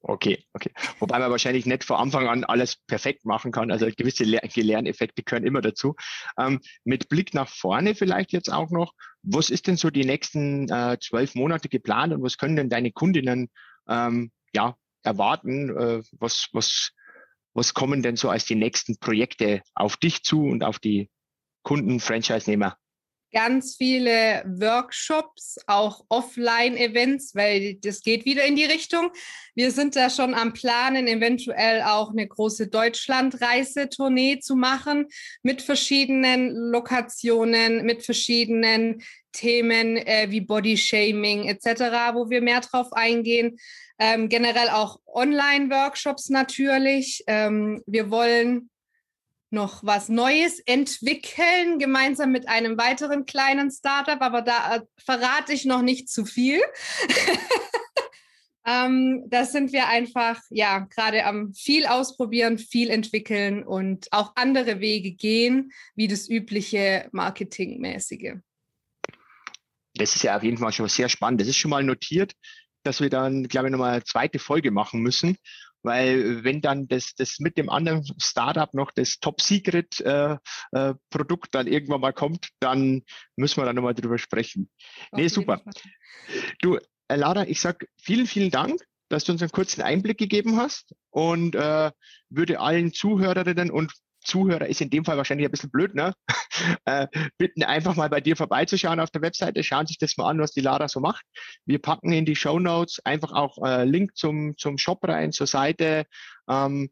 Okay, 0.03 0.43
okay. 0.55 0.71
Wobei 0.99 1.19
man 1.19 1.31
wahrscheinlich 1.31 1.67
nicht 1.67 1.85
von 1.85 1.97
Anfang 1.97 2.27
an 2.27 2.45
alles 2.45 2.77
perfekt 2.87 3.27
machen 3.27 3.53
kann. 3.53 3.71
Also 3.71 3.87
gewisse 3.95 4.25
Lerneffekte 4.25 5.23
gehören 5.23 5.45
immer 5.45 5.61
dazu. 5.61 5.95
Ähm, 6.39 6.61
mit 6.85 7.11
Blick 7.11 7.35
nach 7.35 7.49
vorne 7.49 7.95
vielleicht 7.95 8.33
jetzt 8.33 8.51
auch 8.51 8.71
noch. 8.71 8.95
Was 9.23 9.51
ist 9.51 9.67
denn 9.67 9.77
so 9.77 9.91
die 9.91 10.07
nächsten 10.07 10.71
äh, 10.71 10.97
zwölf 11.01 11.35
Monate 11.35 11.69
geplant 11.69 12.15
und 12.15 12.23
was 12.23 12.39
können 12.39 12.57
denn 12.57 12.71
deine 12.71 12.93
Kundinnen 12.93 13.51
ähm, 13.89 14.33
ja, 14.55 14.75
erwarten? 15.03 15.69
Äh, 15.77 16.03
was, 16.13 16.49
was, 16.53 16.93
was 17.53 17.75
kommen 17.75 18.03
denn 18.03 18.17
so 18.17 18.31
als 18.31 18.47
die 18.47 18.55
nächsten 18.55 18.99
Projekte 18.99 19.61
auf 19.75 19.99
dich 19.99 20.23
zu 20.23 20.45
und 20.45 20.65
auf 20.65 20.79
die 20.79 21.11
Kunden, 21.63 22.01
Franchise-Nehmer? 22.01 22.79
Ganz 23.33 23.77
viele 23.77 24.43
Workshops, 24.47 25.59
auch 25.67 26.05
Offline-Events, 26.09 27.35
weil 27.35 27.75
das 27.75 28.03
geht 28.03 28.25
wieder 28.25 28.45
in 28.45 28.57
die 28.57 28.65
Richtung. 28.65 29.11
Wir 29.55 29.71
sind 29.71 29.97
da 29.97 30.11
schon 30.11 30.35
am 30.35 30.53
Planen, 30.53 31.07
eventuell 31.07 31.83
auch 31.83 32.11
eine 32.11 32.27
große 32.27 32.69
Deutschlandreise-Tournee 32.69 34.41
zu 34.41 34.57
machen 34.57 35.07
mit 35.43 35.63
verschiedenen 35.63 36.55
Lokationen, 36.71 37.85
mit 37.85 38.03
verschiedenen 38.03 39.03
Themen 39.33 39.97
äh, 39.97 40.27
wie 40.31 40.41
Body-Shaming 40.41 41.49
etc., 41.49 42.15
wo 42.15 42.31
wir 42.31 42.41
mehr 42.43 42.61
drauf 42.61 42.93
eingehen. 42.93 43.59
Ähm, 43.99 44.29
generell 44.29 44.71
auch 44.71 44.99
Online-Workshops 45.07 46.31
natürlich. 46.31 47.23
Ähm, 47.27 47.83
wir 47.87 48.11
wollen 48.11 48.70
noch 49.51 49.83
was 49.85 50.09
Neues 50.09 50.61
entwickeln, 50.61 51.79
gemeinsam 51.79 52.31
mit 52.31 52.49
einem 52.49 52.79
weiteren 52.79 53.27
kleinen 53.27 53.71
Startup, 53.71 54.21
aber 54.21 54.43
da 54.43 54.77
äh, 54.77 54.81
verrate 54.97 55.53
ich 55.53 55.65
noch 55.65 55.83
nicht 55.83 56.09
zu 56.09 56.25
viel. 56.25 56.61
ähm, 58.67 59.25
da 59.29 59.45
sind 59.45 59.73
wir 59.73 59.89
einfach, 59.89 60.41
ja, 60.51 60.79
gerade 60.79 61.25
am 61.25 61.53
viel 61.53 61.87
ausprobieren, 61.87 62.59
viel 62.59 62.91
entwickeln 62.91 63.65
und 63.65 64.07
auch 64.13 64.33
andere 64.37 64.81
Wege 64.81 65.13
gehen, 65.13 65.73
wie 65.97 66.07
das 66.09 66.29
übliche 66.29 67.09
Marketingmäßige. 67.13 68.35
Das 69.95 70.15
ist 70.15 70.23
ja 70.23 70.37
auf 70.37 70.45
jeden 70.45 70.59
Fall 70.59 70.73
schon 70.73 70.89
sehr 70.89 71.09
spannend. 71.09 71.41
Das 71.41 71.49
ist 71.49 71.57
schon 71.57 71.71
mal 71.71 71.83
notiert, 71.83 72.35
dass 72.85 73.01
wir 73.01 73.11
dann, 73.11 73.49
glaube 73.49 73.67
ich, 73.67 73.73
nochmal 73.73 73.95
eine 73.95 74.05
zweite 74.05 74.39
Folge 74.39 74.71
machen 74.71 75.01
müssen 75.01 75.37
weil 75.83 76.45
wenn 76.45 76.61
dann 76.61 76.89
das, 76.89 77.15
das 77.15 77.39
mit 77.39 77.57
dem 77.57 77.71
anderen 77.71 78.05
Startup 78.19 78.73
noch 78.75 78.91
das 78.91 79.19
Top-Secret-Produkt 79.21 80.75
äh, 80.75 80.91
äh, 80.91 81.51
dann 81.53 81.67
irgendwann 81.67 82.01
mal 82.01 82.13
kommt, 82.13 82.49
dann 82.61 83.03
müssen 83.37 83.61
wir 83.61 83.65
da 83.65 83.73
nochmal 83.73 83.95
drüber 83.95 84.19
sprechen. 84.19 84.69
Auf 85.11 85.19
nee, 85.19 85.29
super. 85.29 85.63
Du, 86.61 86.77
äh, 87.09 87.17
Lara, 87.17 87.47
ich 87.47 87.61
sag 87.61 87.87
vielen, 88.01 88.27
vielen 88.27 88.51
Dank, 88.51 88.81
dass 89.09 89.25
du 89.25 89.33
uns 89.33 89.43
einen 89.43 89.51
kurzen 89.51 89.83
Einblick 89.83 90.19
gegeben 90.19 90.57
hast 90.57 90.95
und 91.11 91.55
äh, 91.55 91.91
würde 92.29 92.61
allen 92.61 92.93
Zuhörerinnen 92.93 93.71
und 93.71 93.93
Zuhörer 94.31 94.67
ist 94.67 94.81
in 94.81 94.91
dem 94.91 95.05
Fall 95.05 95.17
wahrscheinlich 95.17 95.47
ein 95.47 95.51
bisschen 95.51 95.71
blöd, 95.71 95.95
ne? 95.95 96.15
äh, 96.85 97.07
bitten 97.37 97.63
einfach 97.63 97.97
mal 97.97 98.09
bei 98.09 98.21
dir 98.21 98.37
vorbeizuschauen 98.37 99.01
auf 99.01 99.11
der 99.11 99.23
Webseite, 99.23 99.63
schauen 99.63 99.87
sich 99.87 99.99
das 99.99 100.17
mal 100.17 100.31
an, 100.31 100.39
was 100.39 100.53
die 100.53 100.61
Lara 100.61 100.89
so 100.89 101.01
macht. 101.01 101.25
Wir 101.67 101.81
packen 101.81 102.13
in 102.13 102.25
die 102.25 102.37
Show 102.37 102.59
Notes 102.59 103.01
einfach 103.05 103.33
auch 103.33 103.59
äh, 103.67 103.85
Link 103.85 104.17
zum, 104.17 104.57
zum 104.57 104.79
Shop 104.79 105.03
rein, 105.03 105.33
zur 105.33 105.47
Seite. 105.47 106.07
Ähm, 106.49 106.91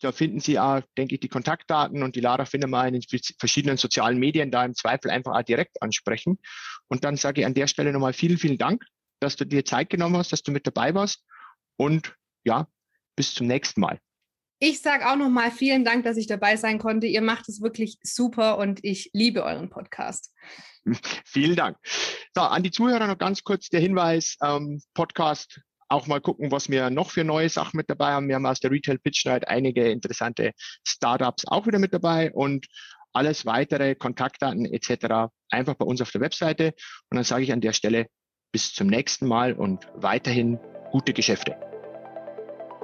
da 0.00 0.12
finden 0.12 0.40
Sie 0.40 0.58
auch, 0.58 0.82
denke 0.98 1.14
ich, 1.14 1.20
die 1.20 1.28
Kontaktdaten 1.28 2.02
und 2.02 2.16
die 2.16 2.20
Lara 2.20 2.44
finden 2.44 2.70
wir 2.70 2.86
in 2.86 2.94
den 2.94 3.02
verschiedenen 3.38 3.76
sozialen 3.76 4.18
Medien 4.18 4.50
da 4.50 4.64
im 4.64 4.74
Zweifel 4.74 5.10
einfach 5.10 5.34
auch 5.34 5.42
direkt 5.42 5.82
ansprechen. 5.82 6.38
Und 6.88 7.04
dann 7.04 7.16
sage 7.16 7.40
ich 7.40 7.46
an 7.46 7.54
der 7.54 7.66
Stelle 7.66 7.92
nochmal 7.92 8.12
vielen, 8.12 8.38
vielen 8.38 8.58
Dank, 8.58 8.84
dass 9.20 9.36
du 9.36 9.46
dir 9.46 9.64
Zeit 9.64 9.90
genommen 9.90 10.16
hast, 10.16 10.32
dass 10.32 10.42
du 10.42 10.52
mit 10.52 10.66
dabei 10.66 10.94
warst. 10.94 11.24
Und 11.76 12.14
ja, 12.44 12.68
bis 13.16 13.34
zum 13.34 13.46
nächsten 13.46 13.80
Mal. 13.80 14.00
Ich 14.66 14.80
sage 14.80 15.06
auch 15.06 15.16
nochmal 15.16 15.50
vielen 15.50 15.84
Dank, 15.84 16.04
dass 16.04 16.16
ich 16.16 16.26
dabei 16.26 16.56
sein 16.56 16.78
konnte. 16.78 17.06
Ihr 17.06 17.20
macht 17.20 17.50
es 17.50 17.60
wirklich 17.60 17.98
super 18.02 18.56
und 18.56 18.82
ich 18.82 19.10
liebe 19.12 19.44
euren 19.44 19.68
Podcast. 19.68 20.32
Vielen 21.26 21.54
Dank. 21.54 21.76
So, 22.34 22.40
an 22.40 22.62
die 22.62 22.70
Zuhörer 22.70 23.06
noch 23.06 23.18
ganz 23.18 23.44
kurz 23.44 23.68
der 23.68 23.80
Hinweis, 23.80 24.38
ähm, 24.42 24.80
Podcast 24.94 25.60
auch 25.90 26.06
mal 26.06 26.22
gucken, 26.22 26.50
was 26.50 26.70
wir 26.70 26.88
noch 26.88 27.10
für 27.10 27.24
neue 27.24 27.50
Sachen 27.50 27.76
mit 27.76 27.90
dabei 27.90 28.12
haben. 28.12 28.26
Wir 28.26 28.36
haben 28.36 28.46
aus 28.46 28.58
der 28.60 28.70
Retail 28.70 28.96
Pitch 28.96 29.26
Night 29.26 29.46
einige 29.48 29.90
interessante 29.90 30.52
Startups 30.82 31.46
auch 31.46 31.66
wieder 31.66 31.78
mit 31.78 31.92
dabei 31.92 32.32
und 32.32 32.66
alles 33.12 33.44
weitere, 33.44 33.94
Kontaktdaten 33.94 34.64
etc. 34.64 35.30
einfach 35.50 35.74
bei 35.74 35.84
uns 35.84 36.00
auf 36.00 36.10
der 36.10 36.22
Webseite. 36.22 36.72
Und 37.10 37.16
dann 37.16 37.24
sage 37.24 37.44
ich 37.44 37.52
an 37.52 37.60
der 37.60 37.74
Stelle 37.74 38.06
bis 38.50 38.72
zum 38.72 38.86
nächsten 38.86 39.26
Mal 39.26 39.52
und 39.52 39.86
weiterhin 39.94 40.58
gute 40.90 41.12
Geschäfte. 41.12 41.73